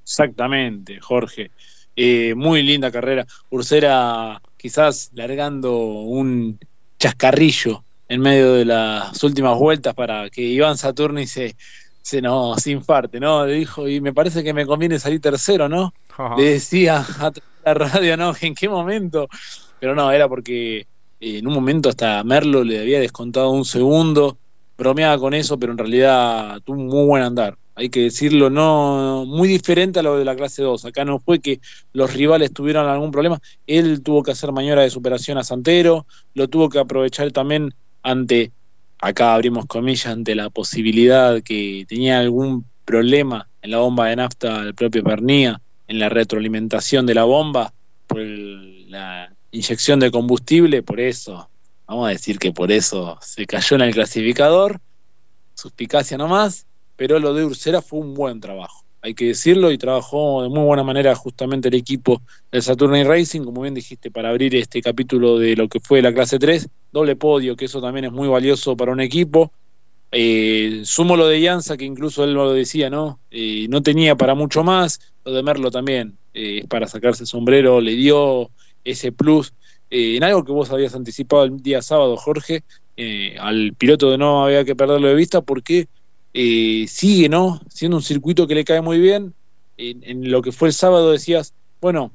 Exactamente, 0.03 0.99
Jorge. 1.01 1.51
Eh, 1.99 2.35
muy 2.35 2.61
linda 2.61 2.91
carrera. 2.91 3.25
Ursera 3.49 4.39
quizás 4.55 5.09
largando 5.15 5.75
un 5.75 6.59
chascarrillo 6.99 7.83
en 8.07 8.21
medio 8.21 8.53
de 8.53 8.65
las 8.65 9.23
últimas 9.23 9.57
vueltas 9.57 9.95
para 9.95 10.29
que 10.29 10.43
Iván 10.43 10.77
Saturni 10.77 11.25
se, 11.25 11.55
se 12.03 12.21
nos 12.21 12.67
infarte, 12.67 13.19
¿no? 13.19 13.47
Le 13.47 13.53
dijo, 13.53 13.87
y 13.89 13.99
me 13.99 14.13
parece 14.13 14.43
que 14.43 14.53
me 14.53 14.67
conviene 14.67 14.99
salir 14.99 15.19
tercero, 15.19 15.67
¿no? 15.67 15.91
Le 16.37 16.43
decía 16.43 17.03
a 17.19 17.31
la 17.65 17.73
radio, 17.73 18.15
¿no? 18.15 18.31
¿En 18.39 18.53
qué 18.53 18.69
momento? 18.69 19.27
Pero 19.79 19.95
no, 19.95 20.11
era 20.11 20.29
porque 20.29 20.81
eh, 20.81 20.85
en 21.19 21.47
un 21.47 21.53
momento 21.53 21.89
hasta 21.89 22.23
Merlo 22.23 22.63
le 22.63 22.79
había 22.79 22.99
descontado 22.99 23.49
un 23.49 23.65
segundo, 23.65 24.37
bromeaba 24.77 25.17
con 25.17 25.33
eso, 25.33 25.57
pero 25.57 25.71
en 25.71 25.79
realidad 25.79 26.61
tuvo 26.63 26.77
un 26.77 26.87
muy 26.87 27.05
buen 27.07 27.23
andar 27.23 27.57
hay 27.77 27.89
que 27.89 28.01
decirlo, 28.01 28.49
no 28.49 29.25
muy 29.27 29.47
diferente 29.47 29.99
a 29.99 30.03
lo 30.03 30.17
de 30.17 30.25
la 30.25 30.35
clase 30.35 30.63
2. 30.63 30.85
Acá 30.85 31.05
no 31.05 31.19
fue 31.19 31.39
que 31.39 31.61
los 31.93 32.11
rivales 32.11 32.51
tuvieron 32.51 32.89
algún 32.89 33.11
problema, 33.11 33.39
él 33.67 34.01
tuvo 34.01 34.23
que 34.23 34.31
hacer 34.31 34.51
maniobra 34.51 34.81
de 34.81 34.89
superación 34.89 35.37
a 35.37 35.43
Santero, 35.43 36.07
lo 36.33 36.47
tuvo 36.47 36.69
que 36.69 36.79
aprovechar 36.79 37.31
también 37.31 37.75
ante, 38.01 38.51
acá 38.97 39.35
abrimos 39.35 39.67
comillas, 39.67 40.07
ante 40.07 40.33
la 40.33 40.49
posibilidad 40.49 41.43
que 41.43 41.85
tenía 41.87 42.19
algún 42.19 42.65
problema 42.83 43.47
en 43.61 43.69
la 43.69 43.77
bomba 43.77 44.07
de 44.07 44.15
nafta 44.15 44.63
del 44.63 44.73
propio 44.73 45.03
Pernía, 45.03 45.61
en 45.87 45.99
la 45.99 46.09
retroalimentación 46.09 47.05
de 47.05 47.13
la 47.13 47.25
bomba, 47.25 47.73
por 48.07 48.21
la 48.21 49.31
inyección 49.51 49.99
de 49.99 50.09
combustible, 50.09 50.81
por 50.81 50.99
eso, 50.99 51.47
vamos 51.85 52.07
a 52.07 52.09
decir 52.09 52.39
que 52.39 52.51
por 52.51 52.71
eso 52.71 53.19
se 53.21 53.45
cayó 53.45 53.75
en 53.75 53.83
el 53.83 53.93
clasificador, 53.93 54.81
suspicacia 55.53 56.17
nomás, 56.17 56.66
pero 56.97 57.19
lo 57.19 57.33
de 57.33 57.45
Ursera 57.45 57.81
fue 57.81 57.99
un 57.99 58.13
buen 58.13 58.41
trabajo. 58.41 58.83
hay 59.01 59.13
que 59.13 59.27
decirlo, 59.27 59.71
y 59.71 59.77
trabajó 59.77 60.43
de 60.43 60.49
muy 60.49 60.65
buena 60.65 60.83
manera 60.83 61.15
justamente 61.15 61.69
el 61.69 61.75
equipo 61.75 62.21
del 62.51 62.61
Saturn 62.61 63.07
Racing, 63.07 63.41
como 63.41 63.61
bien 63.61 63.75
dijiste, 63.75 64.11
para 64.11 64.29
abrir 64.29 64.53
este 64.55 64.81
capítulo 64.81 65.39
de 65.39 65.55
lo 65.55 65.69
que 65.69 65.79
fue 65.79 66.01
la 66.01 66.13
clase 66.13 66.39
3, 66.39 66.67
doble 66.91 67.15
podio, 67.15 67.55
que 67.55 67.65
eso 67.65 67.79
también 67.79 68.05
es 68.05 68.11
muy 68.11 68.27
valioso 68.27 68.75
para 68.75 68.91
un 68.91 68.99
equipo. 68.99 69.53
Eh, 70.11 70.81
sumo 70.83 71.15
lo 71.15 71.27
de 71.27 71.39
Ianza, 71.39 71.77
que 71.77 71.85
incluso 71.85 72.23
él 72.23 72.33
lo 72.33 72.51
decía, 72.51 72.89
¿no? 72.89 73.19
Eh, 73.29 73.67
no 73.69 73.81
tenía 73.81 74.15
para 74.15 74.35
mucho 74.35 74.63
más, 74.63 74.99
lo 75.23 75.31
de 75.31 75.43
Merlo 75.43 75.69
también, 75.69 76.17
eh, 76.33 76.59
es 76.63 76.67
para 76.67 76.87
sacarse 76.87 77.23
el 77.23 77.27
sombrero, 77.27 77.79
le 77.79 77.95
dio 77.95 78.49
ese 78.83 79.11
plus. 79.11 79.53
en 79.89 80.23
algo 80.23 80.43
que 80.43 80.51
vos 80.51 80.71
habías 80.71 80.95
anticipado 80.95 81.43
el 81.45 81.61
día 81.63 81.81
sábado, 81.81 82.17
Jorge, 82.17 82.63
al 83.39 83.73
piloto 83.77 84.11
de 84.11 84.17
no 84.17 84.43
había 84.43 84.65
que 84.65 84.75
perderlo 84.75 85.07
de 85.07 85.15
vista 85.15 85.41
porque 85.41 85.87
eh, 86.39 86.85
sigue, 86.87 87.29
¿no? 87.29 87.59
Siendo 87.67 87.97
un 87.97 88.03
circuito 88.03 88.45
que 88.45 88.53
le 88.53 88.63
cae 88.63 88.81
muy 88.81 88.99
bien. 88.99 89.33
En, 89.75 90.29
lo 90.29 90.43
que 90.43 90.51
fue 90.51 90.67
el 90.67 90.73
sábado 90.73 91.11
decías, 91.11 91.55
bueno, 91.81 92.11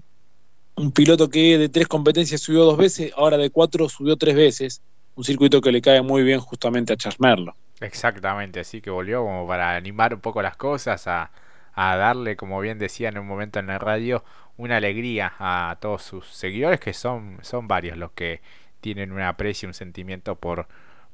un 0.76 0.92
piloto 0.92 1.28
que 1.28 1.58
de 1.58 1.68
tres 1.68 1.88
competencias 1.88 2.40
subió 2.40 2.64
dos 2.64 2.76
veces, 2.76 3.12
ahora 3.16 3.36
de 3.36 3.50
cuatro 3.50 3.88
subió 3.88 4.16
tres 4.16 4.36
veces. 4.36 4.80
Un 5.16 5.24
circuito 5.24 5.60
que 5.60 5.72
le 5.72 5.82
cae 5.82 6.02
muy 6.02 6.22
bien 6.22 6.38
justamente 6.38 6.92
a 6.92 6.96
Charmerlo. 6.96 7.56
Exactamente, 7.80 8.60
así 8.60 8.80
que 8.80 8.90
volvió 8.90 9.24
como 9.24 9.44
para 9.44 9.74
animar 9.74 10.14
un 10.14 10.20
poco 10.20 10.40
las 10.40 10.56
cosas, 10.56 11.08
a, 11.08 11.32
darle, 11.74 12.36
como 12.36 12.60
bien 12.60 12.78
decía 12.78 13.08
en 13.08 13.18
un 13.18 13.26
momento 13.26 13.58
en 13.58 13.66
la 13.66 13.80
radio, 13.80 14.22
una 14.56 14.76
alegría 14.76 15.32
a 15.40 15.78
todos 15.80 16.04
sus 16.04 16.28
seguidores, 16.28 16.78
que 16.78 16.92
son, 16.92 17.38
son 17.42 17.66
varios 17.66 17.96
los 17.96 18.12
que 18.12 18.40
tienen 18.80 19.10
un 19.10 19.20
aprecio, 19.20 19.68
un 19.68 19.74
sentimiento 19.74 20.36
por, 20.36 20.68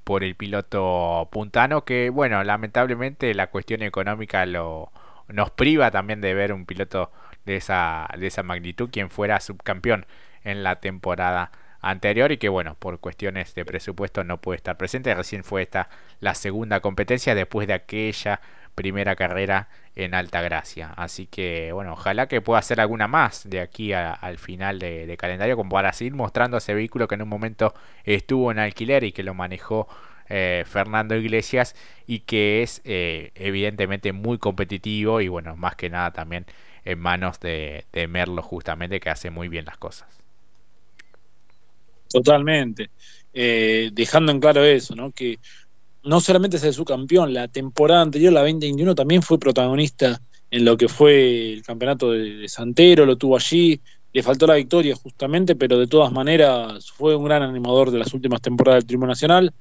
por 0.09 0.25
el 0.25 0.37
piloto 0.37 1.29
puntano 1.31 1.85
que 1.85 2.09
bueno 2.09 2.43
lamentablemente 2.43 3.35
la 3.35 3.49
cuestión 3.49 3.83
económica 3.83 4.47
lo 4.47 4.91
nos 5.29 5.51
priva 5.51 5.91
también 5.91 6.23
de 6.23 6.33
ver 6.33 6.55
un 6.55 6.65
piloto 6.65 7.13
de 7.45 7.57
esa 7.57 8.09
de 8.19 8.27
esa 8.27 8.43
magnitud 8.43 8.89
quien 8.91 9.11
fuera 9.11 9.39
subcampeón 9.39 10.07
en 10.45 10.63
la 10.63 10.81
temporada 10.81 11.53
anterior 11.83 12.33
y 12.33 12.39
que 12.39 12.49
bueno 12.49 12.75
por 12.75 13.01
cuestiones 13.01 13.55
de 13.55 13.67
presupuesto 13.67 14.25
no 14.25 14.41
puede 14.41 14.57
estar 14.57 14.79
presente. 14.79 15.15
Recién 15.15 15.45
fue 15.45 15.61
esta 15.61 15.91
la 16.21 16.35
segunda 16.35 16.81
competencia 16.81 17.35
después 17.35 17.69
de 17.69 17.75
aquella 17.75 18.41
primera 18.75 19.15
carrera 19.15 19.69
en 19.99 20.15
Alta 20.15 20.41
Gracia. 20.41 20.93
Así 20.97 21.27
que, 21.27 21.73
bueno, 21.73 21.95
ojalá 21.95 22.29
que 22.29 22.41
pueda 22.41 22.61
hacer 22.61 22.81
alguna 22.81 23.09
más 23.09 23.49
de 23.49 23.61
aquí 23.61 23.93
al 23.93 24.39
final 24.39 24.79
de, 24.79 25.17
calendario, 25.19 25.57
como 25.57 25.71
para 25.71 25.93
seguir 25.93 26.15
mostrando 26.15 26.57
ese 26.57 26.73
vehículo 26.73 27.09
que 27.09 27.17
en 27.17 27.23
un 27.23 27.29
momento 27.29 27.75
estuvo 28.05 28.53
en 28.53 28.61
alquiler 28.61 29.03
y 29.03 29.13
que 29.13 29.25
lo 29.25 29.35
manejó 29.35 29.89
eh, 30.29 30.65
Fernando 30.67 31.17
Iglesias 31.17 31.75
y 32.07 32.21
que 32.21 32.63
es 32.63 32.81
eh, 32.85 33.33
evidentemente 33.35 34.13
muy 34.13 34.39
competitivo 34.39 35.21
y, 35.21 35.27
bueno, 35.27 35.57
más 35.57 35.75
que 35.75 35.91
nada 35.91 36.13
también 36.13 36.47
en 36.85 36.99
manos 37.01 37.41
de, 37.41 37.85
Merlo, 38.09 38.41
justamente, 38.43 39.01
que 39.01 39.11
hace 39.11 39.31
muy 39.31 39.49
bien 39.49 39.65
las 39.65 39.79
cosas. 39.79 40.09
Totalmente. 42.09 42.89
Eh, 43.35 43.91
dejando 43.93 44.31
en 44.31 44.41
claro 44.41 44.65
eso, 44.65 44.95
¿no? 44.95 45.11
Que 45.11 45.39
no 46.05 46.21
solamente 46.21 46.57
es 46.57 46.77
su 46.77 46.85
campeón, 46.85 47.35
la 47.35 47.49
temporada 47.49 48.03
anterior, 48.03 48.33
la 48.33 48.41
2021, 48.41 48.95
también 48.95 49.23
fue 49.23 49.39
protagonista 49.39 50.21
en 50.51 50.65
lo 50.65 50.77
que 50.77 50.89
fue 50.89 51.53
el 51.53 51.63
campeonato 51.63 52.13
de, 52.13 52.49
Santero, 52.49 53.05
lo 53.05 53.17
tuvo 53.17 53.37
allí, 53.37 53.81
le 54.13 54.23
faltó 54.23 54.47
la 54.47 54.55
victoria 54.55 54.95
justamente, 54.97 55.55
pero 55.57 55.79
de 55.79 55.87
todas 55.87 56.11
maneras 56.13 56.91
fue 56.91 57.15
un 57.15 57.25
gran 57.25 57.43
animador 57.43 57.91
de 57.91 57.99
las 57.99 58.15
últimas 58.15 58.41
temporadas 58.41 58.83
del 58.83 58.87
Triunfo 58.87 59.07
Nacional. 59.07 59.53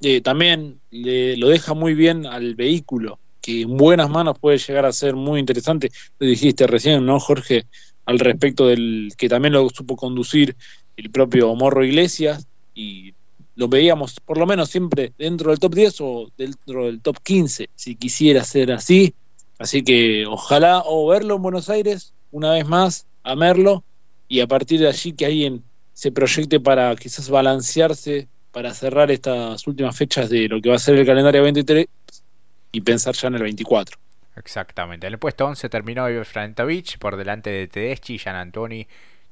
Eh, 0.00 0.20
también 0.20 0.80
le, 0.90 1.36
lo 1.36 1.48
deja 1.48 1.74
muy 1.74 1.94
bien 1.94 2.26
al 2.26 2.54
vehículo, 2.56 3.18
que 3.40 3.62
en 3.62 3.76
buenas 3.76 4.10
manos 4.10 4.38
puede 4.38 4.58
llegar 4.58 4.84
a 4.84 4.92
ser 4.92 5.14
muy 5.14 5.38
interesante. 5.38 5.90
Lo 6.18 6.26
dijiste 6.26 6.66
recién, 6.66 7.06
¿no, 7.06 7.20
Jorge? 7.20 7.66
Al 8.04 8.18
respecto 8.18 8.66
del 8.66 9.12
que 9.16 9.28
también 9.28 9.52
lo 9.54 9.68
supo 9.70 9.96
conducir 9.96 10.56
el 10.96 11.10
propio 11.10 11.54
Morro 11.54 11.84
Iglesias 11.84 12.46
y 12.74 13.14
lo 13.56 13.68
veíamos 13.68 14.20
por 14.20 14.38
lo 14.38 14.46
menos 14.46 14.70
siempre 14.70 15.12
dentro 15.18 15.50
del 15.50 15.58
top 15.58 15.74
10 15.74 16.00
o 16.02 16.30
dentro 16.36 16.86
del 16.86 17.00
top 17.00 17.18
15, 17.22 17.70
si 17.74 17.96
quisiera 17.96 18.44
ser 18.44 18.70
así. 18.70 19.14
Así 19.58 19.82
que 19.82 20.26
ojalá 20.26 20.82
o 20.84 21.08
verlo 21.08 21.36
en 21.36 21.42
Buenos 21.42 21.70
Aires 21.70 22.12
una 22.30 22.52
vez 22.52 22.66
más, 22.66 23.06
a 23.22 23.34
Merlo, 23.34 23.82
y 24.28 24.40
a 24.40 24.46
partir 24.46 24.80
de 24.80 24.88
allí 24.88 25.12
que 25.12 25.26
alguien 25.26 25.62
se 25.94 26.12
proyecte 26.12 26.60
para 26.60 26.94
quizás 26.96 27.30
balancearse, 27.30 28.28
para 28.52 28.74
cerrar 28.74 29.10
estas 29.10 29.66
últimas 29.66 29.96
fechas 29.96 30.28
de 30.28 30.48
lo 30.48 30.60
que 30.60 30.68
va 30.68 30.76
a 30.76 30.78
ser 30.78 30.96
el 30.96 31.06
calendario 31.06 31.42
23 31.42 31.86
y 32.72 32.80
pensar 32.82 33.14
ya 33.14 33.28
en 33.28 33.36
el 33.36 33.42
24. 33.42 33.98
Exactamente. 34.36 35.06
En 35.06 35.14
el 35.14 35.18
puesto 35.18 35.46
11 35.46 35.68
terminó 35.70 36.08
Iber 36.10 36.26
Beach 36.66 36.98
por 36.98 37.16
delante 37.16 37.48
de 37.48 37.68
Tedeschi, 37.68 38.18
Gian 38.18 38.36
Antoni 38.36 38.86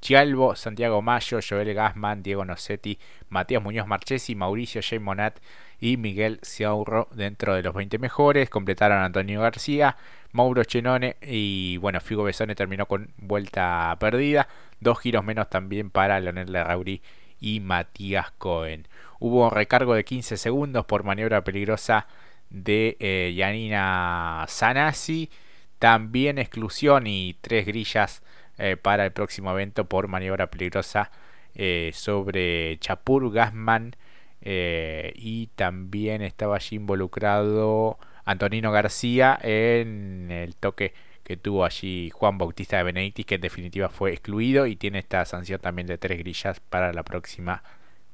Chialvo, 0.05 0.55
Santiago 0.55 1.01
Mayo, 1.01 1.41
Joel 1.41 1.73
Gassman, 1.73 2.23
Diego 2.23 2.45
Nocetti, 2.45 2.99
Matías 3.31 3.63
Muñoz 3.63 3.87
Marchesi, 3.87 4.35
Mauricio 4.35 4.83
J. 4.83 5.01
Monat 5.01 5.39
y 5.81 5.97
Miguel 5.97 6.41
Ciaurro 6.43 7.09
dentro 7.15 7.55
de 7.55 7.63
los 7.63 7.73
20 7.73 7.99
mejores. 7.99 8.51
Completaron 8.51 8.99
Antonio 8.99 9.41
García, 9.41 9.97
Mauro 10.33 10.63
Chenone 10.65 11.17
y 11.23 11.79
bueno, 11.79 12.03
Figo 12.03 12.23
Besone 12.23 12.55
terminó 12.55 12.85
con 12.85 13.15
vuelta 13.17 13.97
perdida. 13.99 14.47
Dos 14.79 15.01
giros 15.01 15.25
menos 15.25 15.49
también 15.49 15.89
para 15.89 16.21
Leonel 16.21 16.53
Larrauri 16.53 17.01
y 17.41 17.61
Matías 17.61 18.31
Cohen. 18.33 18.87
Hubo 19.21 19.47
un 19.47 19.53
recargo 19.53 19.95
de 19.95 20.05
15 20.05 20.37
segundos 20.37 20.85
por 20.85 21.05
maniobra 21.05 21.45
peligrosa 21.45 22.09
de 22.51 22.99
eh, 23.01 23.33
Yanina 23.35 24.45
Sanasi. 24.49 25.31
También 25.79 26.37
exclusión 26.37 27.07
y 27.07 27.39
tres 27.41 27.65
grillas 27.65 28.23
eh, 28.59 28.77
para 28.77 29.05
el 29.05 29.13
próximo 29.13 29.51
evento 29.51 29.85
por 29.85 30.09
maniobra 30.09 30.51
peligrosa 30.51 31.11
eh, 31.55 31.91
sobre 31.95 32.79
Chapur 32.79 33.33
Gasman 33.33 33.97
eh, 34.43 35.13
y 35.17 35.49
también 35.55 36.23
estaba 36.23 36.57
allí 36.57 36.77
involucrado 36.77 37.99
Antonino 38.25 38.73
García 38.73 39.39
en 39.43 40.31
el 40.31 40.55
toque 40.57 40.95
que 41.23 41.37
tuvo 41.37 41.65
allí 41.65 42.11
Juan 42.11 42.39
Bautista 42.39 42.77
de 42.77 42.83
Benedictis 42.83 43.27
que 43.27 43.37
en 43.37 43.41
definitiva 43.41 43.89
fue 43.89 44.13
excluido 44.13 44.67
y 44.67 44.77
tiene 44.77 44.99
esta 44.99 45.25
sanción 45.25 45.61
también 45.61 45.87
de 45.87 45.99
tres 45.99 46.19
grillas 46.19 46.61
para 46.61 46.93
la 46.93 47.03
próxima 47.03 47.63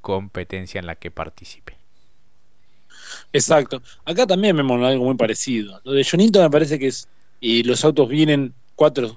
competencia 0.00 0.78
en 0.78 0.86
la 0.86 0.94
que 0.94 1.10
participe. 1.10 1.76
Exacto. 3.32 3.82
Acá 4.04 4.26
también 4.26 4.56
vemos 4.56 4.82
algo 4.82 5.04
muy 5.04 5.16
parecido. 5.16 5.80
Lo 5.84 5.92
de 5.92 6.04
Jonito 6.04 6.40
me 6.40 6.50
parece 6.50 6.78
que 6.78 6.86
es 6.86 7.08
y 7.40 7.62
los 7.62 7.84
autos 7.84 8.08
vienen 8.08 8.54
cuatro 8.76 9.16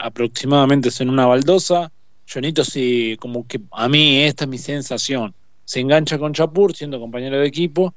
aproximadamente 0.00 0.90
en 0.98 1.10
una 1.10 1.26
baldosa. 1.26 1.90
Jonito 2.28 2.64
sí, 2.64 3.16
como 3.20 3.46
que 3.46 3.60
a 3.72 3.88
mí 3.88 4.22
esta 4.22 4.44
es 4.44 4.50
mi 4.50 4.58
sensación. 4.58 5.34
Se 5.64 5.80
engancha 5.80 6.18
con 6.18 6.32
Chapur, 6.32 6.74
siendo 6.74 7.00
compañero 7.00 7.38
de 7.38 7.46
equipo. 7.46 7.94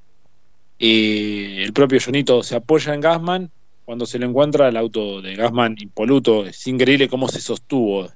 el 0.78 1.72
propio 1.74 2.00
Jonito 2.00 2.44
se 2.44 2.56
apoya 2.56 2.94
en 2.94 3.02
Gasman. 3.02 3.52
Cuando 3.86 4.06
se 4.06 4.20
le 4.20 4.28
encuentra 4.28 4.70
el 4.70 4.78
auto 4.78 5.22
de 5.22 5.36
Gasman 5.36 5.76
impoluto, 5.80 6.46
es 6.46 6.68
increíble 6.68 7.10
cómo 7.10 7.28
se 7.28 7.42
sostuvo. 7.42 8.08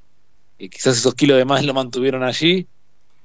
y 0.57 0.69
quizás 0.69 0.97
esos 0.97 1.15
kilos 1.15 1.37
de 1.37 1.45
más 1.45 1.65
lo 1.65 1.73
mantuvieron 1.73 2.23
allí, 2.23 2.67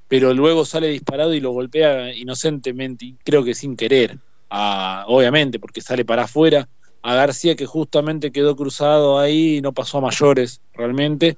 pero 0.07 0.33
luego 0.33 0.65
sale 0.65 0.87
disparado 0.87 1.33
y 1.33 1.39
lo 1.39 1.51
golpea 1.51 2.13
inocentemente, 2.13 3.13
creo 3.23 3.43
que 3.43 3.53
sin 3.53 3.77
querer, 3.77 4.17
obviamente, 4.49 5.59
porque 5.59 5.81
sale 5.81 6.03
para 6.05 6.23
afuera 6.23 6.67
a 7.01 7.13
García 7.15 7.55
que 7.55 7.65
justamente 7.65 8.31
quedó 8.31 8.55
cruzado 8.55 9.19
ahí 9.19 9.57
y 9.57 9.61
no 9.61 9.73
pasó 9.73 9.99
a 9.99 10.01
mayores 10.01 10.61
realmente. 10.73 11.37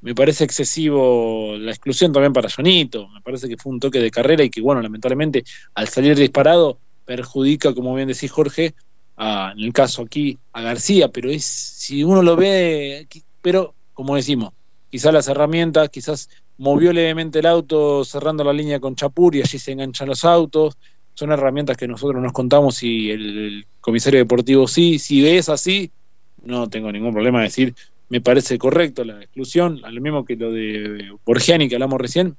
Me 0.00 0.14
parece 0.14 0.44
excesivo 0.44 1.56
la 1.58 1.72
exclusión 1.72 2.12
también 2.12 2.32
para 2.32 2.48
Jonito, 2.48 3.08
me 3.08 3.20
parece 3.20 3.48
que 3.48 3.56
fue 3.56 3.72
un 3.72 3.80
toque 3.80 3.98
de 3.98 4.10
carrera 4.10 4.44
y 4.44 4.50
que 4.50 4.60
bueno, 4.60 4.80
lamentablemente 4.80 5.44
al 5.74 5.88
salir 5.88 6.16
disparado 6.16 6.78
perjudica, 7.04 7.74
como 7.74 7.94
bien 7.94 8.08
decís 8.08 8.30
Jorge, 8.30 8.74
en 9.18 9.58
el 9.58 9.72
caso 9.72 10.02
aquí 10.02 10.38
a 10.52 10.62
García, 10.62 11.08
pero 11.08 11.30
es 11.30 11.44
si 11.44 12.04
uno 12.04 12.22
lo 12.22 12.36
ve, 12.36 13.08
pero 13.42 13.74
como 13.92 14.14
decimos, 14.14 14.52
quizás 14.90 15.12
las 15.12 15.26
herramientas, 15.26 15.88
quizás 15.88 16.28
movió 16.58 16.92
levemente 16.92 17.40
el 17.40 17.46
auto 17.46 18.04
cerrando 18.04 18.44
la 18.44 18.52
línea 18.52 18.78
con 18.78 18.94
Chapur 18.94 19.34
y 19.34 19.42
allí 19.42 19.58
se 19.58 19.72
enganchan 19.72 20.08
los 20.08 20.24
autos, 20.24 20.76
son 21.18 21.32
herramientas 21.32 21.76
que 21.76 21.88
nosotros 21.88 22.22
nos 22.22 22.32
contamos 22.32 22.80
y 22.84 23.10
el, 23.10 23.66
comisario 23.80 24.20
deportivo 24.20 24.68
sí, 24.68 25.00
si 25.00 25.26
es 25.26 25.48
así, 25.48 25.90
no 26.44 26.68
tengo 26.68 26.92
ningún 26.92 27.12
problema 27.12 27.38
de 27.38 27.46
decir, 27.46 27.74
me 28.08 28.20
parece 28.20 28.56
correcto 28.56 29.02
la 29.02 29.20
exclusión, 29.20 29.80
lo 29.80 30.00
mismo 30.00 30.24
que 30.24 30.36
lo 30.36 30.52
de 30.52 31.10
Borgiani 31.26 31.68
que 31.68 31.74
hablamos 31.74 32.00
recién, 32.00 32.36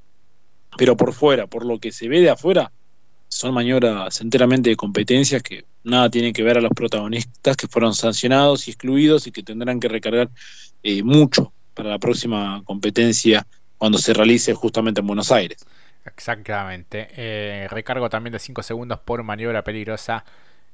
pero 0.77 0.95
por 0.95 1.11
fuera, 1.11 1.45
por 1.45 1.65
lo 1.65 1.77
que 1.77 1.91
se 1.91 2.07
ve 2.07 2.21
de 2.21 2.29
afuera, 2.29 2.71
son 3.27 3.53
maniobras 3.53 4.21
enteramente 4.21 4.69
de 4.69 4.77
competencias 4.77 5.43
que 5.43 5.65
nada 5.83 6.09
tienen 6.09 6.31
que 6.31 6.43
ver 6.43 6.57
a 6.57 6.61
los 6.61 6.71
protagonistas 6.71 7.57
que 7.57 7.67
fueron 7.67 7.93
sancionados 7.93 8.65
y 8.65 8.71
excluidos 8.71 9.27
y 9.27 9.33
que 9.33 9.43
tendrán 9.43 9.81
que 9.81 9.89
recargar 9.89 10.29
eh, 10.83 11.03
mucho 11.03 11.51
para 11.73 11.89
la 11.89 11.99
próxima 11.99 12.61
competencia 12.63 13.45
cuando 13.77 13.97
se 13.97 14.13
realice 14.13 14.53
justamente 14.53 15.01
en 15.01 15.07
Buenos 15.07 15.33
Aires. 15.33 15.65
Exactamente. 16.05 17.07
Eh, 17.15 17.67
recargo 17.69 18.09
también 18.09 18.33
de 18.33 18.39
5 18.39 18.63
segundos 18.63 18.99
por 18.99 19.23
maniobra 19.23 19.63
peligrosa 19.63 20.25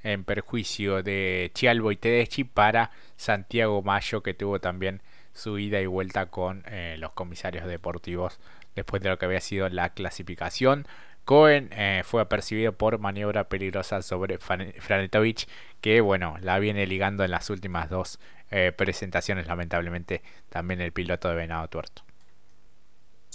en 0.03 0.23
perjuicio 0.23 1.01
de 1.01 1.51
Chialbo 1.53 1.91
y 1.91 1.97
Tedeschi 1.97 2.43
para 2.43 2.91
Santiago 3.17 3.81
Mayo, 3.81 4.21
que 4.21 4.33
tuvo 4.33 4.59
también 4.59 5.01
su 5.33 5.57
ida 5.59 5.81
y 5.81 5.85
vuelta 5.87 6.27
con 6.27 6.63
eh, 6.67 6.95
los 6.99 7.11
comisarios 7.11 7.65
deportivos 7.65 8.39
después 8.75 9.01
de 9.01 9.09
lo 9.09 9.17
que 9.17 9.25
había 9.25 9.41
sido 9.41 9.67
la 9.69 9.89
clasificación. 9.89 10.87
Cohen 11.25 11.69
eh, 11.71 12.03
fue 12.05 12.21
apercibido 12.21 12.73
por 12.73 12.99
maniobra 12.99 13.49
peligrosa 13.49 14.03
sobre 14.03 14.37
Franetovic, 14.37 15.47
que 15.81 16.01
bueno, 16.01 16.37
la 16.39 16.59
viene 16.59 16.85
ligando 16.85 17.23
en 17.23 17.31
las 17.31 17.49
últimas 17.49 17.89
dos 17.89 18.19
eh, 18.51 18.71
presentaciones, 18.75 19.47
lamentablemente, 19.47 20.21
también 20.49 20.81
el 20.81 20.91
piloto 20.91 21.29
de 21.29 21.35
Venado 21.35 21.67
Tuerto. 21.67 22.03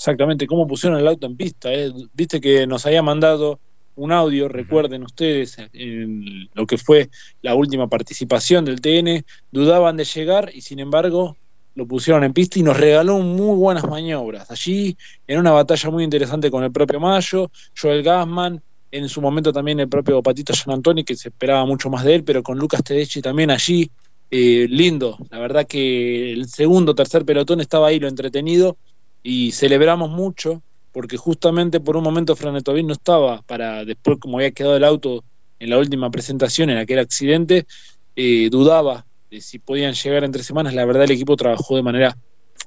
Exactamente, 0.01 0.47
cómo 0.47 0.67
pusieron 0.67 0.99
el 0.99 1.07
auto 1.07 1.27
en 1.27 1.37
pista. 1.37 1.71
Eh? 1.75 1.93
Viste 2.15 2.41
que 2.41 2.67
nos 2.67 2.87
había 2.87 3.03
mandado 3.03 3.61
un 3.97 4.13
audio, 4.13 4.49
recuerden 4.49 5.03
ustedes, 5.03 5.59
en 5.75 6.49
lo 6.55 6.67
que 6.67 6.79
fue 6.79 7.11
la 7.43 7.55
última 7.55 7.87
participación 7.87 8.65
del 8.65 8.81
TN, 8.81 9.23
dudaban 9.53 9.99
de 9.99 10.05
llegar 10.05 10.53
y 10.55 10.63
sin 10.63 10.79
embargo 10.79 11.37
lo 11.75 11.87
pusieron 11.87 12.25
en 12.25 12.33
pista 12.33 12.59
y 12.59 12.63
nos 12.63 12.79
regaló 12.79 13.19
muy 13.19 13.55
buenas 13.59 13.87
maniobras. 13.87 14.51
Allí, 14.51 14.97
en 15.27 15.39
una 15.39 15.51
batalla 15.51 15.91
muy 15.91 16.03
interesante 16.03 16.51
con 16.51 16.65
el 16.65 16.73
propio 16.73 16.99
Mayo, 16.99 17.51
Joel 17.79 18.03
Gassman, 18.03 18.63
en 18.91 19.07
su 19.07 19.21
momento 19.21 19.53
también 19.53 19.81
el 19.81 19.89
propio 19.91 20.23
Patito 20.23 20.55
San 20.55 20.73
Antoni, 20.73 21.05
que 21.05 21.15
se 21.15 21.29
esperaba 21.29 21.67
mucho 21.67 21.91
más 21.91 22.05
de 22.05 22.15
él, 22.15 22.25
pero 22.25 22.43
con 22.43 22.59
Lucas 22.59 22.83
Tedeschi 22.83 23.21
también 23.21 23.51
allí, 23.51 23.91
eh, 24.31 24.67
lindo. 24.67 25.19
La 25.29 25.41
verdad 25.41 25.67
que 25.67 26.33
el 26.33 26.49
segundo, 26.49 26.95
tercer 26.95 27.27
pelotón 27.27 27.61
estaba 27.61 27.89
ahí 27.89 28.01
lo 28.01 28.09
entretenido 28.09 28.79
y 29.23 29.53
celebramos 29.53 30.11
mucho, 30.11 30.63
porque 30.93 31.17
justamente 31.17 31.81
por 31.81 31.97
un 31.97 32.05
momento 32.05 32.37
Franetovin 32.37 32.87
no 32.87 32.95
estaba 32.95 33.43
para 33.43 33.85
después, 33.85 34.19
como 34.19 34.39
había 34.39 34.51
quedado 34.51 34.77
el 34.77 34.85
auto 34.85 35.25
en 35.59 35.71
la 35.71 35.79
última 35.79 36.11
presentación, 36.11 36.71
en 36.71 36.79
aquel 36.79 36.99
accidente, 36.99 37.67
eh, 38.17 38.49
dudaba 38.51 39.05
si 39.39 39.61
podían 39.61 39.95
llegar 39.95 40.25
entre 40.25 40.43
semanas, 40.43 40.75
la 40.75 40.85
verdad 40.85 41.05
el 41.05 41.13
equipo 41.13 41.37
trabajó 41.37 41.77
de 41.77 41.83
manera 41.83 42.17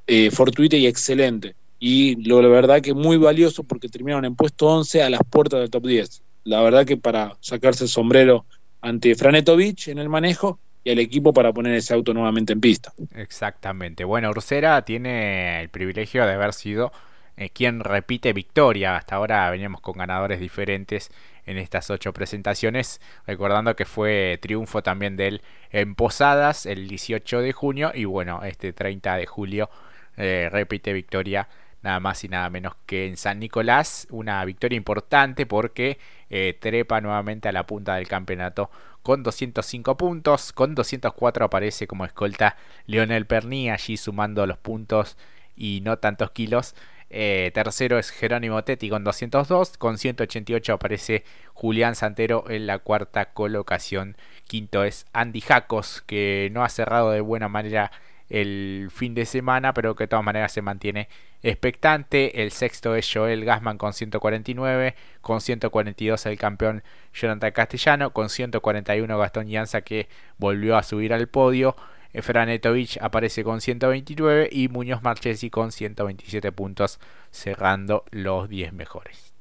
eh, 0.08 0.32
fortuita 0.32 0.78
y 0.78 0.88
excelente. 0.88 1.56
Y 1.80 2.16
lo 2.26 2.42
la 2.42 2.48
verdad 2.48 2.82
que 2.82 2.94
muy 2.94 3.18
valioso 3.18 3.64
porque 3.64 3.90
terminaron 3.90 4.24
en 4.24 4.36
puesto 4.36 4.68
11 4.68 5.04
a 5.04 5.10
las 5.10 5.20
puertas 5.30 5.60
del 5.60 5.70
top 5.70 5.86
10. 5.86 6.22
La 6.46 6.62
verdad 6.62 6.86
que 6.86 6.96
para 6.96 7.38
sacarse 7.42 7.84
el 7.84 7.90
sombrero 7.90 8.46
ante 8.80 9.16
Franetovic 9.16 9.90
en 9.90 9.98
el 9.98 10.08
manejo 10.08 10.60
y 10.84 10.92
al 10.92 11.00
equipo 11.00 11.34
para 11.34 11.54
poner 11.54 11.74
ese 11.76 11.94
auto 11.94 12.14
nuevamente 12.14 12.54
en 12.54 12.62
pista. 12.62 12.94
Exactamente. 13.16 14.04
Bueno, 14.04 14.30
Ursera 14.30 14.82
tiene 14.84 15.62
el 15.62 15.70
privilegio 15.70 16.26
de 16.26 16.34
haber 16.34 16.54
sido 16.54 16.92
eh, 17.38 17.50
quien 17.50 17.80
repite 17.80 18.34
victoria. 18.34 18.98
Hasta 18.98 19.16
ahora 19.16 19.50
veníamos 19.50 19.82
con 19.82 19.98
ganadores 19.98 20.40
diferentes 20.40 21.10
en 21.46 21.58
estas 21.58 21.90
ocho 21.90 22.14
presentaciones, 22.14 23.02
recordando 23.26 23.76
que 23.76 23.86
fue 23.86 24.40
triunfo 24.42 24.82
también 24.84 25.18
de 25.18 25.28
él 25.28 25.42
en 25.72 25.96
Posadas 25.96 26.66
el 26.66 26.88
18 26.88 27.42
de 27.42 27.52
junio 27.54 27.92
y 27.94 28.06
bueno, 28.06 28.44
este 28.44 28.72
30 28.72 29.18
de 29.18 29.26
julio 29.26 29.70
eh, 30.16 30.50
repite 30.52 30.94
victoria 30.94 31.50
nada 31.82 32.00
más 32.00 32.24
y 32.24 32.30
nada 32.30 32.50
menos 32.50 32.76
que 32.86 33.08
en 33.08 33.18
San 33.18 33.40
Nicolás, 33.40 34.08
una 34.10 34.44
victoria 34.46 34.78
importante 34.78 35.46
porque 35.46 36.00
eh, 36.30 36.58
trepa 36.60 37.02
nuevamente 37.02 37.50
a 37.50 37.52
la 37.52 37.68
punta 37.68 37.96
del 37.96 38.08
campeonato 38.08 38.72
con 39.04 39.22
205 39.22 39.98
puntos, 39.98 40.54
con 40.54 40.74
204 40.76 41.46
aparece 41.46 41.88
como 41.88 42.06
escolta 42.06 42.58
Leonel 42.88 43.28
Perni 43.28 43.70
allí 43.70 43.98
sumando 43.98 44.48
los 44.48 44.58
puntos 44.58 45.18
y 45.56 45.82
no 45.82 46.00
tantos 46.00 46.32
kilos 46.32 46.74
eh, 47.16 47.52
tercero 47.54 48.00
es 48.00 48.10
Jerónimo 48.10 48.64
Tetti 48.64 48.90
con 48.90 49.04
202. 49.04 49.78
Con 49.78 50.00
188 50.00 50.74
aparece 50.74 51.24
Julián 51.54 51.94
Santero 51.94 52.50
en 52.50 52.66
la 52.66 52.80
cuarta 52.80 53.34
colocación. 53.34 54.18
Quinto 54.48 54.84
es 54.84 55.06
Andy 55.14 55.40
Jacos, 55.42 56.02
que 56.08 56.50
no 56.52 56.64
ha 56.64 56.70
cerrado 56.70 57.12
de 57.12 57.22
buena 57.22 57.50
manera 57.50 57.92
el 58.34 58.90
fin 58.92 59.14
de 59.14 59.28
semana, 59.28 59.76
pero 59.76 59.96
que 59.96 60.06
de 60.06 60.08
todas 60.08 60.26
maneras 60.26 60.52
se 60.52 60.64
mantiene 60.64 61.08
expectante. 61.44 62.42
El 62.42 62.52
sexto 62.52 62.96
es 62.96 63.08
Joel 63.14 63.46
Gassman 63.46 63.78
con 63.78 63.94
149, 63.94 64.96
con 65.22 65.40
142 65.40 66.26
el 66.26 66.38
campeón 66.40 66.84
Jonathan 67.14 67.52
Castellano, 67.52 68.12
con 68.12 68.30
141 68.30 69.18
Gastón 69.20 69.48
Llanza 69.48 69.82
que 69.82 70.10
volvió 70.40 70.78
a 70.78 70.84
subir 70.84 71.14
al 71.14 71.28
podio. 71.28 71.76
Franetovich 72.22 72.98
aparece 73.02 73.44
con 73.44 73.62
129 73.62 74.50
y 74.52 74.68
Muñoz 74.68 75.04
Marchesi 75.04 75.52
con 75.52 75.72
127 75.72 76.52
puntos, 76.52 77.00
cerrando 77.30 78.04
los 78.10 78.50
10 78.50 78.74
mejores. 78.74 79.34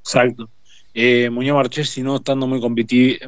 Exacto. 0.00 0.48
Eh, 0.94 1.28
Muñoz 1.28 1.56
Marchesi 1.56 2.02
no 2.02 2.16
estando 2.16 2.46
muy, 2.46 2.58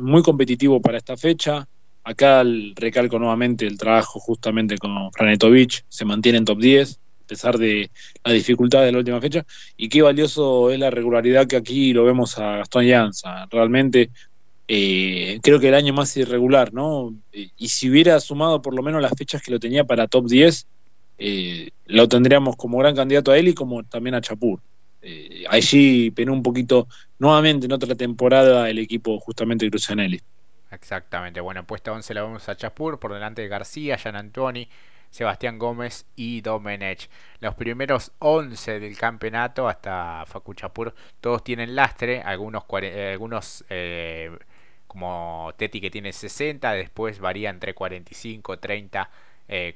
muy 0.01 0.23
competitivo 0.23 0.81
para 0.81 0.97
esta 0.97 1.19
fecha. 1.19 1.69
Acá 2.05 2.45
recalco 2.77 3.19
nuevamente 3.19 3.67
el 3.67 3.79
trabajo 3.79 4.21
justamente 4.21 4.79
con 4.79 5.11
Franetovich, 5.13 5.85
se 5.89 6.05
mantiene 6.05 6.39
en 6.39 6.45
top 6.45 6.61
10 6.61 7.01
a 7.25 7.27
pesar 7.27 7.57
de 7.57 7.91
la 8.23 8.33
dificultad 8.33 8.83
de 8.83 8.93
la 8.93 8.99
última 8.99 9.21
fecha, 9.21 9.47
y 9.77 9.89
qué 9.89 10.03
valioso 10.03 10.71
es 10.71 10.79
la 10.79 10.91
regularidad 10.91 11.47
que 11.47 11.57
aquí 11.57 11.95
lo 11.95 12.05
vemos 12.05 12.39
a 12.39 12.59
Gastón 12.59 12.85
Llanza. 12.85 13.47
Realmente 13.51 14.11
eh, 14.69 15.41
creo 15.43 15.59
que 15.59 15.69
el 15.69 15.75
año 15.75 15.95
más 15.95 16.15
irregular, 16.17 16.75
¿no? 16.75 17.15
Y 17.33 17.69
si 17.69 17.91
hubiera 17.91 18.21
sumado 18.21 18.61
por 18.61 18.75
lo 18.75 18.83
menos 18.83 19.01
las 19.01 19.13
fechas 19.17 19.43
que 19.43 19.51
lo 19.51 19.59
tenía 19.59 19.85
para 19.85 20.07
top 20.07 20.27
10, 20.27 20.67
eh, 21.19 21.71
lo 21.87 22.09
tendríamos 22.09 22.57
como 22.57 22.79
gran 22.79 22.95
candidato 22.95 23.33
a 23.33 23.39
él 23.39 23.49
y 23.49 23.55
como 23.55 23.83
también 23.85 24.15
a 24.15 24.21
Chapur. 24.21 24.61
Eh, 25.01 25.45
allí 25.49 26.11
penó 26.11 26.33
un 26.33 26.43
poquito 26.43 26.89
nuevamente 27.19 27.67
en 27.67 27.73
otra 27.73 27.95
temporada 27.95 28.69
el 28.71 28.79
equipo 28.79 29.19
justamente 29.19 29.65
de 29.65 29.71
Crucianelli. 29.71 30.21
Exactamente, 30.75 31.41
bueno, 31.41 31.65
puesto 31.65 31.93
11 31.93 32.13
la 32.15 32.23
vamos 32.23 32.49
a 32.49 32.57
Chapur, 32.57 32.99
por 32.99 33.13
delante 33.15 33.43
de 33.43 33.49
García, 33.49 33.97
Jan 33.97 34.17
Antoni, 34.17 34.69
Sebastián 35.09 35.59
Gómez 35.59 36.07
y 36.17 36.41
Domenech. 36.41 37.09
Los 37.39 37.55
primeros 37.55 38.13
11 38.19 38.81
del 38.81 38.99
campeonato 38.99 39.69
hasta 39.69 40.25
Facu 40.27 40.53
Chapur, 40.55 40.95
todos 41.21 41.45
tienen 41.45 41.77
lastre, 41.77 42.21
algunos, 42.23 42.65
algunos 42.69 43.65
como 44.89 45.53
Teti 45.57 45.81
que 45.81 45.91
tiene 45.91 46.13
60, 46.13 46.73
después 46.73 47.21
varía 47.21 47.51
entre 47.51 47.73
45, 47.73 48.59
30, 48.59 49.11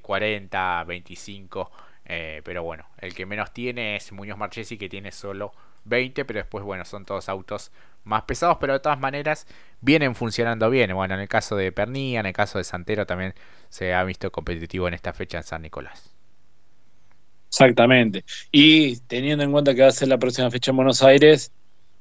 40, 0.02 0.84
25, 0.84 1.70
pero 2.42 2.62
bueno, 2.64 2.86
el 2.98 3.14
que 3.14 3.24
menos 3.24 3.52
tiene 3.52 3.96
es 3.96 4.10
Muñoz 4.12 4.36
Marchesi 4.36 4.76
que 4.76 4.88
tiene 4.88 5.12
solo 5.12 5.52
20, 5.84 6.24
pero 6.24 6.40
después 6.40 6.64
bueno, 6.64 6.84
son 6.84 7.04
todos 7.04 7.28
autos 7.28 7.70
más 8.08 8.22
pesados, 8.22 8.58
pero 8.60 8.72
de 8.72 8.80
todas 8.80 8.98
maneras 8.98 9.46
vienen 9.80 10.14
funcionando 10.14 10.68
bien. 10.70 10.94
Bueno, 10.94 11.14
en 11.14 11.20
el 11.20 11.28
caso 11.28 11.56
de 11.56 11.70
Pernilla, 11.72 12.20
en 12.20 12.26
el 12.26 12.32
caso 12.32 12.58
de 12.58 12.64
Santero 12.64 13.06
también 13.06 13.34
se 13.68 13.94
ha 13.94 14.02
visto 14.04 14.32
competitivo 14.32 14.88
en 14.88 14.94
esta 14.94 15.12
fecha 15.12 15.38
en 15.38 15.44
San 15.44 15.62
Nicolás. 15.62 16.10
Exactamente. 17.48 18.24
Y 18.50 18.96
teniendo 19.00 19.44
en 19.44 19.52
cuenta 19.52 19.74
que 19.74 19.82
va 19.82 19.88
a 19.88 19.92
ser 19.92 20.08
la 20.08 20.18
próxima 20.18 20.50
fecha 20.50 20.70
en 20.70 20.76
Buenos 20.76 21.02
Aires, 21.02 21.52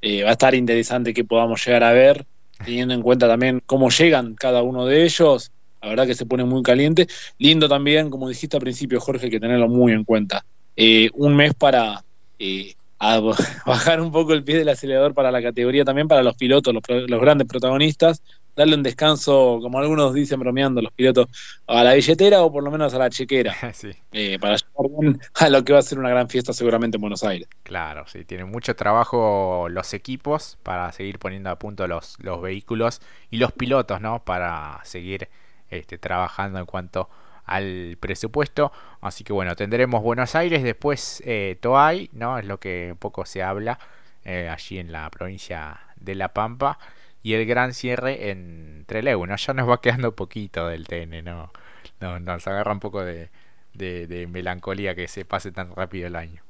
eh, 0.02 0.24
va 0.24 0.30
a 0.30 0.34
estar 0.34 0.56
interesante 0.56 1.14
que 1.14 1.24
podamos 1.24 1.66
llegar 1.66 1.84
a 1.84 1.92
ver 1.92 2.26
teniendo 2.64 2.94
en 2.94 3.02
cuenta 3.02 3.28
también 3.28 3.62
cómo 3.66 3.90
llegan 3.90 4.36
cada 4.36 4.64
uno 4.64 4.86
de 4.86 5.04
ellos, 5.04 5.52
la 5.82 5.90
verdad 5.90 6.08
que 6.08 6.16
se 6.16 6.26
pone 6.26 6.44
muy 6.44 6.64
caliente. 6.64 7.08
Lindo 7.38 7.70
también, 7.70 8.10
como 8.10 8.30
dijiste 8.30 8.58
al 8.58 8.62
principio, 8.62 9.00
Jorge, 9.00 9.30
que 9.30 9.40
tenerlo 9.40 9.68
muy 9.68 9.94
en 9.94 10.04
cuenta. 10.04 10.46
Eh, 10.76 11.10
un 11.14 11.36
mes 11.36 11.54
para 11.54 12.04
eh, 12.40 12.74
bajar 13.66 14.02
un 14.02 14.12
poco 14.12 14.34
el 14.34 14.44
pie 14.44 14.58
del 14.58 14.70
acelerador 14.70 15.14
para 15.14 15.32
la 15.32 15.42
categoría 15.42 15.86
también, 15.86 16.08
para 16.08 16.24
los 16.24 16.36
pilotos, 16.36 16.74
los, 16.74 17.22
grandes 17.22 17.48
protagonistas, 17.48 18.22
darle 18.56 18.76
un 18.76 18.84
descanso, 18.84 19.60
como 19.62 19.78
algunos 19.78 20.14
dicen 20.14 20.40
bromeando 20.40 20.82
los 20.82 20.92
pilotos, 20.92 21.28
a 21.68 21.84
la 21.84 21.94
billetera 21.94 22.42
o 22.42 22.52
por 22.52 22.64
lo 22.64 22.72
menos 22.72 22.94
a 22.94 22.98
la 22.98 23.10
chequera, 23.10 23.56
eh, 24.12 24.40
para 24.40 24.56
llegar 24.56 25.20
a 25.36 25.50
lo 25.50 25.64
que 25.64 25.74
va 25.74 25.80
a 25.80 25.84
ser 25.84 26.00
una 26.00 26.10
gran 26.10 26.28
fiesta 26.28 26.54
seguramente 26.54 26.98
en 26.98 27.02
Buenos 27.02 27.24
Aires. 27.24 27.48
Claro, 27.64 28.06
sí, 28.08 28.26
tienen 28.26 28.50
mucho 28.50 28.76
trabajo 28.76 29.68
los 29.70 29.94
equipos 29.94 30.58
para 30.64 30.92
seguir 30.92 31.20
poniendo 31.20 31.52
a 31.52 31.60
punto 31.60 31.88
los, 31.88 32.18
los 32.20 32.42
vehículos 32.42 33.02
y 33.30 33.38
los 33.38 33.52
pilotos, 33.52 34.02
¿no? 34.02 34.24
Para 34.24 34.80
seguir 34.84 35.30
este, 35.70 35.98
trabajando 35.98 36.60
en 36.60 36.66
cuanto 36.66 37.10
al 37.48 37.98
presupuesto. 38.00 38.72
Así 39.02 39.24
que 39.24 39.34
bueno, 39.34 39.56
tendremos 39.56 40.04
Buenos 40.04 40.36
Aires, 40.36 40.62
después 40.64 41.24
eh, 41.26 41.58
Toay, 41.60 42.10
¿no? 42.14 42.38
Es 42.38 42.46
lo 42.46 42.60
que 42.60 42.96
poco 43.00 43.26
se 43.26 43.42
habla 43.42 43.80
eh, 44.24 44.50
allí 44.50 44.78
en 44.78 44.92
la 44.92 45.10
provincia 45.10 45.80
de 45.96 46.16
La 46.16 46.34
Pampa. 46.34 46.78
Y 47.24 47.34
el 47.34 47.46
gran 47.46 47.74
cierre 47.74 48.30
en 48.30 48.84
Trelew. 48.86 49.26
Ya 49.36 49.54
nos 49.54 49.70
va 49.70 49.82
quedando 49.82 50.16
poquito 50.16 50.68
del 50.68 50.88
TN, 50.88 51.24
¿no? 51.24 51.52
no 52.00 52.20
nos 52.20 52.46
agarra 52.48 52.72
un 52.72 52.80
poco 52.80 53.04
de, 53.04 53.30
de 53.74 54.28
melancolía 54.28 54.96
que 54.96 55.08
se 55.08 55.26
pase 55.26 55.52
tan 55.52 55.76
rápido 55.76 56.08
el 56.08 56.16
año. 56.16 56.47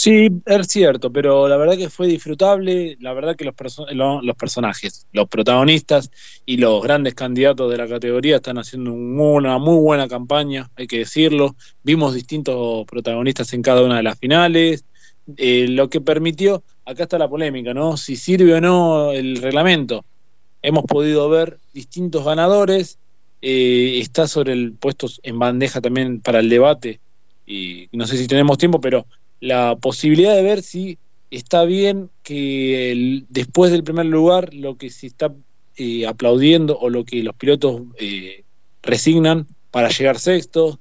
Sí, 0.00 0.28
es 0.46 0.68
cierto, 0.68 1.10
pero 1.12 1.48
la 1.48 1.56
verdad 1.56 1.76
que 1.76 1.90
fue 1.90 2.06
disfrutable, 2.06 2.96
la 3.00 3.12
verdad 3.14 3.34
que 3.34 3.44
los, 3.44 3.54
los 4.22 4.36
personajes, 4.36 5.08
los 5.10 5.28
protagonistas 5.28 6.12
y 6.46 6.58
los 6.58 6.80
grandes 6.84 7.14
candidatos 7.16 7.68
de 7.68 7.78
la 7.78 7.88
categoría 7.88 8.36
están 8.36 8.58
haciendo 8.58 8.92
una 8.92 9.58
muy 9.58 9.80
buena 9.82 10.06
campaña, 10.06 10.70
hay 10.76 10.86
que 10.86 10.98
decirlo. 10.98 11.56
Vimos 11.82 12.14
distintos 12.14 12.86
protagonistas 12.86 13.52
en 13.54 13.62
cada 13.62 13.82
una 13.82 13.96
de 13.96 14.04
las 14.04 14.16
finales, 14.20 14.84
eh, 15.36 15.66
lo 15.68 15.88
que 15.90 16.00
permitió, 16.00 16.62
acá 16.84 17.02
está 17.02 17.18
la 17.18 17.28
polémica, 17.28 17.74
¿no? 17.74 17.96
Si 17.96 18.14
sirve 18.14 18.54
o 18.54 18.60
no 18.60 19.10
el 19.10 19.42
reglamento. 19.42 20.04
hemos 20.62 20.84
podido 20.84 21.28
ver 21.28 21.58
distintos 21.74 22.24
ganadores, 22.24 22.98
eh, 23.42 23.98
está 23.98 24.28
sobre 24.28 24.52
el 24.52 24.74
puesto 24.74 25.08
en 25.24 25.40
bandeja 25.40 25.80
también 25.80 26.20
para 26.20 26.38
el 26.38 26.48
debate, 26.48 27.00
y 27.46 27.88
no 27.92 28.06
sé 28.06 28.16
si 28.16 28.28
tenemos 28.28 28.58
tiempo, 28.58 28.80
pero 28.80 29.04
la 29.40 29.76
posibilidad 29.76 30.34
de 30.34 30.42
ver 30.42 30.62
si 30.62 30.98
está 31.30 31.64
bien 31.64 32.10
que 32.22 33.24
después 33.28 33.70
del 33.70 33.84
primer 33.84 34.06
lugar 34.06 34.54
lo 34.54 34.76
que 34.76 34.90
se 34.90 35.06
está 35.06 35.32
eh, 35.76 36.06
aplaudiendo 36.06 36.78
o 36.78 36.90
lo 36.90 37.04
que 37.04 37.22
los 37.22 37.36
pilotos 37.36 37.82
eh, 37.98 38.44
resignan 38.82 39.46
para 39.70 39.90
llegar 39.90 40.18
sextos, 40.18 40.78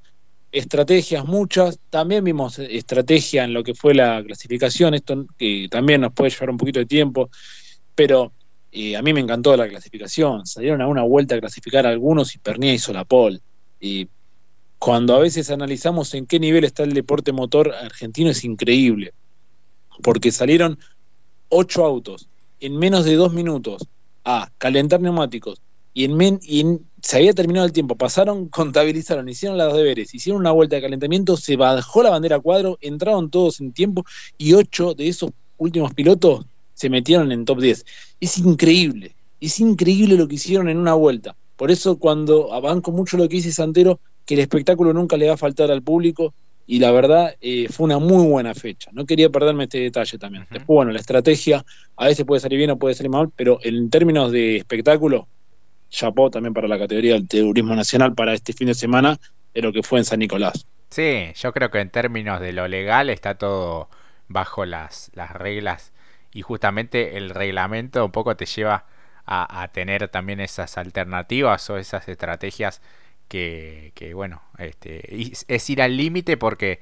estrategias 0.52 1.26
muchas, 1.26 1.80
también 1.90 2.24
vimos 2.24 2.58
estrategia 2.60 3.44
en 3.44 3.54
lo 3.54 3.64
que 3.64 3.76
fue 3.76 3.94
la 3.94 4.24
clasificación, 4.24 4.94
esto 4.94 5.26
que 5.38 5.68
también 5.70 6.02
nos 6.02 6.14
puede 6.14 6.32
llevar 6.32 6.50
un 6.50 6.58
poquito 6.58 6.80
de 6.80 6.86
tiempo, 6.86 7.30
pero 7.94 8.32
eh, 8.72 8.96
a 8.96 9.02
mí 9.02 9.14
me 9.14 9.20
encantó 9.20 9.56
la 9.58 9.68
clasificación, 9.68 10.46
salieron 10.46 10.82
a 10.82 10.88
una 10.88 11.04
vuelta 11.04 11.36
a 11.36 11.40
clasificar 11.40 11.86
algunos 11.86 12.34
y 12.36 12.40
Pernia 12.40 12.74
hizo 12.74 12.94
la 12.94 13.06
pole, 13.06 13.40
cuando 14.80 15.16
a 15.16 15.20
veces 15.20 15.50
analizamos 15.50 16.14
en 16.14 16.26
qué 16.26 16.40
nivel 16.40 16.64
está 16.64 16.84
el 16.84 16.94
deporte 16.94 17.32
motor 17.32 17.74
argentino 17.74 18.30
es 18.30 18.44
increíble, 18.44 19.14
porque 20.04 20.32
salieron 20.32 20.80
ocho 21.50 21.86
autos 21.86 22.30
en 22.60 22.78
menos 22.78 23.06
de 23.06 23.16
dos 23.16 23.34
minutos 23.34 23.88
a 24.24 24.52
calentar 24.58 25.02
neumáticos 25.02 25.62
y 26.00 26.08
se 27.02 27.18
había 27.18 27.34
terminado 27.34 27.66
el 27.66 27.74
tiempo, 27.74 27.96
pasaron, 27.96 28.50
contabilizaron, 28.50 29.28
hicieron 29.28 29.58
las 29.58 29.74
deberes, 29.74 30.14
hicieron 30.14 30.42
una 30.42 30.52
vuelta 30.52 30.76
de 30.76 30.84
calentamiento, 30.84 31.36
se 31.38 31.56
bajó 31.56 32.04
la 32.04 32.12
bandera 32.12 32.40
cuadro, 32.40 32.78
entraron 32.82 33.32
todos 33.32 33.60
en 33.60 33.74
tiempo 33.74 34.06
y 34.38 34.54
ocho 34.54 34.94
de 34.94 35.08
esos 35.08 35.32
últimos 35.58 35.96
pilotos 35.96 36.46
se 36.76 36.92
metieron 36.92 37.32
en 37.32 37.46
top 37.46 37.62
10. 37.62 37.84
Es 38.20 38.38
increíble, 38.38 39.16
es 39.42 39.60
increíble 39.60 40.18
lo 40.18 40.28
que 40.28 40.36
hicieron 40.36 40.70
en 40.70 40.78
una 40.78 40.94
vuelta. 40.94 41.36
Por 41.56 41.72
eso 41.72 41.98
cuando 41.98 42.54
abanco 42.54 42.92
mucho 42.92 43.18
lo 43.18 43.28
que 43.28 43.38
dice 43.38 43.52
Santero, 43.52 44.00
que 44.28 44.36
el 44.36 44.42
espectáculo 44.42 44.94
nunca 44.94 45.18
le 45.18 45.28
va 45.28 45.34
a 45.34 45.38
faltar 45.38 45.72
al 45.72 45.82
público 45.82 46.36
y 46.68 46.80
la 46.80 46.92
verdad 46.92 47.36
eh, 47.42 47.68
fue 47.70 47.86
una 47.86 47.98
muy 47.98 48.28
buena 48.28 48.54
fecha. 48.54 48.92
No 48.94 49.06
quería 49.06 49.30
perderme 49.30 49.64
este 49.64 49.80
detalle 49.80 50.18
también. 50.18 50.46
Después, 50.52 50.76
bueno, 50.76 50.92
la 50.92 51.00
estrategia 51.00 51.66
a 51.96 52.06
veces 52.06 52.26
puede 52.26 52.42
salir 52.42 52.58
bien 52.58 52.70
o 52.72 52.78
puede 52.78 52.94
salir 52.94 53.10
mal, 53.10 53.30
pero 53.36 53.58
en 53.64 53.90
términos 53.90 54.32
de 54.32 54.58
espectáculo, 54.58 55.28
chapó 55.90 56.30
también 56.30 56.54
para 56.54 56.68
la 56.68 56.78
categoría 56.78 57.14
del 57.14 57.28
turismo 57.28 57.74
nacional 57.74 58.14
para 58.14 58.34
este 58.34 58.52
fin 58.52 58.68
de 58.68 58.74
semana 58.74 59.18
de 59.54 59.62
lo 59.62 59.72
que 59.72 59.82
fue 59.82 60.00
en 60.00 60.06
San 60.06 60.20
Nicolás. 60.20 60.68
Sí, 60.90 61.32
yo 61.36 61.54
creo 61.54 61.72
que 61.72 61.80
en 61.80 61.90
términos 61.90 62.42
de 62.42 62.52
lo 62.52 62.68
legal 62.68 63.10
está 63.10 63.38
todo 63.38 63.90
bajo 64.28 64.66
las, 64.66 65.10
las 65.16 65.32
reglas 65.32 65.94
y 66.34 66.42
justamente 66.42 67.16
el 67.16 67.30
reglamento 67.30 68.04
un 68.04 68.12
poco 68.12 68.36
te 68.36 68.46
lleva 68.46 68.86
a, 69.30 69.68
tener 69.74 70.08
también 70.08 70.40
esas 70.40 70.78
alternativas 70.78 71.70
o 71.70 71.78
esas 71.78 72.08
estrategias 72.08 72.82
que, 73.28 73.92
que 73.96 74.14
bueno, 74.14 74.42
este, 74.58 75.32
es 75.48 75.70
ir 75.70 75.82
al 75.82 75.98
límite 75.98 76.38
porque 76.38 76.80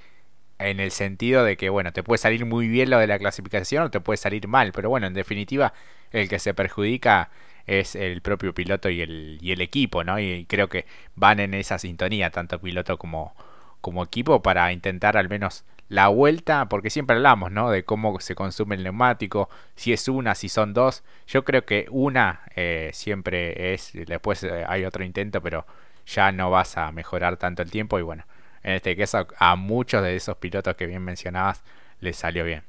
en 0.59 0.79
el 0.79 0.91
sentido 0.91 1.43
de 1.43 1.57
que, 1.57 1.69
bueno, 1.69 1.91
te 1.91 2.03
puede 2.03 2.17
salir 2.17 2.45
muy 2.45 2.67
bien 2.67 2.89
lo 2.89 2.99
de 2.99 3.07
la 3.07 3.19
clasificación 3.19 3.83
o 3.83 3.91
te 3.91 3.99
puede 3.99 4.17
salir 4.17 4.47
mal, 4.47 4.71
pero 4.71 4.89
bueno, 4.89 5.07
en 5.07 5.13
definitiva, 5.13 5.73
el 6.11 6.29
que 6.29 6.39
se 6.39 6.53
perjudica 6.53 7.29
es 7.65 7.95
el 7.95 8.21
propio 8.21 8.53
piloto 8.53 8.89
y 8.89 9.01
el, 9.01 9.37
y 9.41 9.51
el 9.51 9.61
equipo, 9.61 10.03
¿no? 10.03 10.19
Y 10.19 10.45
creo 10.45 10.69
que 10.69 10.85
van 11.15 11.39
en 11.39 11.53
esa 11.53 11.79
sintonía, 11.79 12.29
tanto 12.29 12.61
piloto 12.61 12.97
como, 12.97 13.35
como 13.81 14.03
equipo, 14.03 14.41
para 14.41 14.71
intentar 14.71 15.17
al 15.17 15.29
menos 15.29 15.65
la 15.89 16.07
vuelta, 16.07 16.67
porque 16.69 16.89
siempre 16.89 17.15
hablamos, 17.15 17.51
¿no? 17.51 17.69
De 17.69 17.83
cómo 17.83 18.19
se 18.19 18.35
consume 18.35 18.75
el 18.75 18.83
neumático, 18.83 19.49
si 19.75 19.93
es 19.93 20.07
una, 20.07 20.35
si 20.35 20.49
son 20.49 20.73
dos. 20.73 21.03
Yo 21.27 21.43
creo 21.43 21.65
que 21.65 21.87
una 21.91 22.41
eh, 22.55 22.91
siempre 22.93 23.73
es, 23.73 23.91
después 23.93 24.43
eh, 24.43 24.63
hay 24.67 24.85
otro 24.85 25.03
intento, 25.03 25.41
pero 25.41 25.65
ya 26.05 26.31
no 26.31 26.49
vas 26.49 26.77
a 26.77 26.91
mejorar 26.91 27.37
tanto 27.37 27.61
el 27.61 27.71
tiempo 27.71 27.99
y 27.99 28.01
bueno, 28.01 28.25
en 28.63 28.73
este 28.73 28.95
caso 28.95 29.27
a 29.37 29.55
muchos 29.55 30.03
de 30.03 30.15
esos 30.15 30.37
pilotos 30.37 30.75
que 30.75 30.85
bien 30.85 31.03
mencionabas 31.03 31.63
les 31.99 32.15
salió 32.15 32.43
bien. 32.43 32.63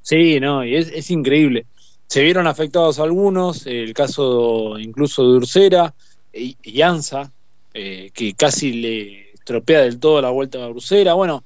Sí, 0.00 0.40
no, 0.40 0.64
y 0.64 0.76
es, 0.76 1.10
increíble. 1.10 1.66
Se 2.06 2.22
vieron 2.22 2.46
afectados 2.46 2.98
algunos, 2.98 3.66
el 3.66 3.94
caso 3.94 4.78
incluso 4.78 5.22
de 5.22 5.36
Ursera 5.36 5.94
y, 6.32 6.80
Anza, 6.82 7.30
eh, 7.72 8.10
que 8.12 8.34
casi 8.34 8.72
le 8.72 9.32
estropea 9.32 9.82
del 9.82 9.98
todo 9.98 10.20
la 10.20 10.30
vuelta 10.30 10.62
a 10.62 10.68
Ursera. 10.68 11.14
Bueno, 11.14 11.44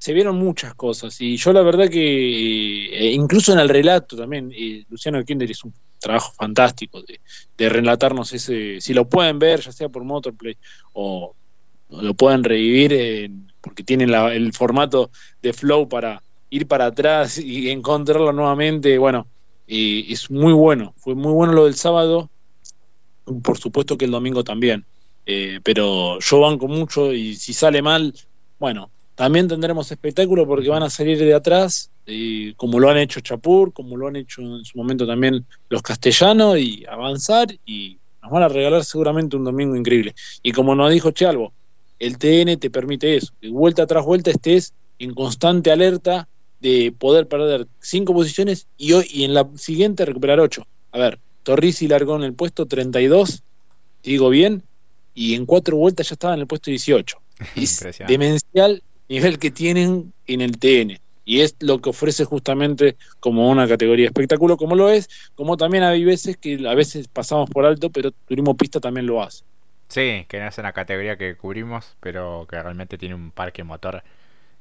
se 0.00 0.14
vieron 0.14 0.36
muchas 0.36 0.74
cosas 0.74 1.20
y 1.20 1.36
yo 1.36 1.52
la 1.52 1.60
verdad 1.60 1.90
que 1.90 2.86
eh, 2.86 3.12
incluso 3.12 3.52
en 3.52 3.58
el 3.58 3.68
relato 3.68 4.16
también, 4.16 4.50
eh, 4.56 4.82
Luciano 4.88 5.22
Kinder 5.22 5.50
hizo 5.50 5.68
un 5.68 5.74
trabajo 5.98 6.32
fantástico 6.32 7.02
de, 7.02 7.68
relatarnos 7.68 8.32
ese, 8.32 8.80
si 8.80 8.94
lo 8.94 9.06
pueden 9.06 9.38
ver, 9.38 9.60
ya 9.60 9.72
sea 9.72 9.90
por 9.90 10.02
Motorplay 10.02 10.56
o, 10.94 11.34
lo 11.90 12.14
pueden 12.14 12.42
revivir 12.44 13.30
porque 13.60 13.82
tienen 13.82 14.14
el 14.14 14.52
formato 14.54 15.10
de 15.42 15.52
flow 15.52 15.86
para 15.86 16.22
ir 16.48 16.66
para 16.66 16.86
atrás 16.86 17.36
y 17.36 17.68
encontrarlo 17.68 18.32
nuevamente, 18.32 18.96
bueno, 18.96 19.26
y 19.66 20.10
es 20.10 20.30
muy 20.30 20.54
bueno, 20.54 20.94
fue 20.96 21.14
muy 21.14 21.32
bueno 21.32 21.52
lo 21.52 21.66
del 21.66 21.74
sábado, 21.74 22.30
por 23.42 23.58
supuesto 23.58 23.98
que 23.98 24.06
el 24.06 24.10
domingo 24.12 24.44
también, 24.44 24.86
eh, 25.26 25.60
pero 25.62 26.18
yo 26.20 26.40
banco 26.40 26.68
mucho 26.68 27.12
y 27.12 27.34
si 27.34 27.52
sale 27.52 27.82
mal, 27.82 28.14
bueno, 28.58 28.90
también 29.20 29.48
tendremos 29.48 29.92
espectáculo 29.92 30.46
porque 30.46 30.70
van 30.70 30.82
a 30.82 30.88
salir 30.88 31.18
de 31.18 31.34
atrás, 31.34 31.90
y 32.06 32.54
como 32.54 32.80
lo 32.80 32.88
han 32.88 32.96
hecho 32.96 33.20
Chapur, 33.20 33.70
como 33.70 33.94
lo 33.98 34.08
han 34.08 34.16
hecho 34.16 34.40
en 34.40 34.64
su 34.64 34.78
momento 34.78 35.06
también 35.06 35.44
los 35.68 35.82
castellanos, 35.82 36.56
y 36.56 36.86
avanzar 36.86 37.48
y 37.66 37.98
nos 38.22 38.32
van 38.32 38.44
a 38.44 38.48
regalar 38.48 38.82
seguramente 38.82 39.36
un 39.36 39.44
domingo 39.44 39.76
increíble. 39.76 40.14
Y 40.42 40.52
como 40.52 40.74
nos 40.74 40.90
dijo 40.90 41.10
Chalvo, 41.10 41.52
el 41.98 42.16
TN 42.16 42.58
te 42.58 42.70
permite 42.70 43.14
eso, 43.14 43.34
que 43.38 43.50
vuelta 43.50 43.86
tras 43.86 44.06
vuelta 44.06 44.30
estés 44.30 44.72
en 44.98 45.12
constante 45.12 45.70
alerta 45.70 46.26
de 46.60 46.90
poder 46.98 47.28
perder 47.28 47.66
cinco 47.78 48.14
posiciones 48.14 48.68
y 48.78 48.94
hoy 48.94 49.06
y 49.10 49.24
en 49.24 49.34
la 49.34 49.46
siguiente 49.54 50.06
recuperar 50.06 50.40
ocho. 50.40 50.66
A 50.92 50.98
ver, 50.98 51.18
Torrisi 51.42 51.88
largó 51.88 52.16
en 52.16 52.22
el 52.22 52.32
puesto 52.32 52.64
32, 52.64 53.42
digo 54.02 54.30
bien, 54.30 54.62
y 55.12 55.34
en 55.34 55.44
cuatro 55.44 55.76
vueltas 55.76 56.08
ya 56.08 56.14
estaba 56.14 56.32
en 56.32 56.40
el 56.40 56.46
puesto 56.46 56.70
18. 56.70 57.18
Es 57.56 57.84
demencial 58.08 58.82
nivel 59.10 59.38
que 59.38 59.50
tienen 59.50 60.12
en 60.26 60.40
el 60.40 60.58
TN. 60.58 60.98
Y 61.24 61.40
es 61.40 61.56
lo 61.60 61.80
que 61.80 61.90
ofrece 61.90 62.24
justamente 62.24 62.96
como 63.18 63.50
una 63.50 63.68
categoría 63.68 64.06
espectáculo, 64.06 64.56
como 64.56 64.74
lo 64.74 64.88
es, 64.88 65.08
como 65.34 65.56
también 65.56 65.84
hay 65.84 66.04
veces 66.04 66.36
que 66.36 66.66
a 66.66 66.74
veces 66.74 67.08
pasamos 67.08 67.50
por 67.50 67.66
alto, 67.66 67.90
pero 67.90 68.10
Turismo 68.12 68.56
Pista 68.56 68.80
también 68.80 69.06
lo 69.06 69.22
hace. 69.22 69.44
Sí, 69.88 70.24
que 70.28 70.38
no 70.38 70.46
es 70.46 70.56
una 70.58 70.72
categoría 70.72 71.16
que 71.16 71.36
cubrimos, 71.36 71.96
pero 72.00 72.46
que 72.48 72.60
realmente 72.60 72.96
tiene 72.96 73.14
un 73.14 73.32
parque 73.32 73.64
motor 73.64 74.02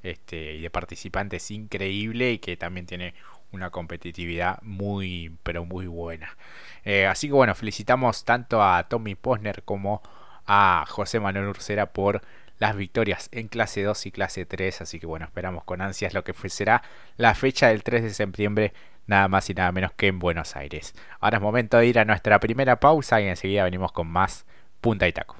este, 0.03 0.55
y 0.55 0.62
de 0.62 0.69
participantes 0.69 1.51
increíble 1.51 2.33
y 2.33 2.39
que 2.39 2.57
también 2.57 2.85
tiene 2.85 3.13
una 3.51 3.69
competitividad 3.69 4.59
muy, 4.63 5.35
pero 5.43 5.65
muy 5.65 5.88
buena. 5.88 6.35
Eh, 6.83 7.05
así 7.05 7.27
que 7.27 7.33
bueno, 7.33 7.55
felicitamos 7.55 8.25
tanto 8.25 8.63
a 8.63 8.88
Tommy 8.89 9.15
Posner 9.15 9.63
como 9.63 10.01
a 10.45 10.85
José 10.88 11.19
Manuel 11.19 11.47
Ursera 11.47 11.88
por 11.93 12.21
las 12.60 12.76
victorias 12.76 13.30
en 13.32 13.48
clase 13.48 13.84
2 13.84 14.06
y 14.06 14.12
clase 14.12 14.45
3. 14.45 14.82
Así 14.82 15.00
que 15.00 15.08
bueno, 15.08 15.26
esperamos 15.26 15.63
con 15.63 15.82
ansias 15.82 16.13
lo 16.13 16.24
que 16.24 16.34
será 16.50 16.84
la 17.17 17.34
fecha 17.34 17.69
del 17.69 17.84
3 17.84 18.04
de 18.04 18.13
septiembre, 18.13 18.74
nada 19.08 19.28
más 19.28 19.50
y 19.50 19.54
nada 19.54 19.72
menos 19.72 19.91
que 19.93 20.08
en 20.08 20.19
Buenos 20.19 20.56
Aires. 20.56 20.93
Ahora 21.19 21.38
es 21.38 21.43
momento 21.43 21.78
de 21.78 21.88
ir 21.88 22.00
a 22.00 22.06
nuestra 22.06 22.39
primera 22.39 22.80
pausa 22.80 23.19
y 23.22 23.28
enseguida 23.28 23.63
venimos 23.63 23.91
con 23.91 24.08
más 24.08 24.45
punta 24.82 25.08
y 25.08 25.13
taco. 25.13 25.38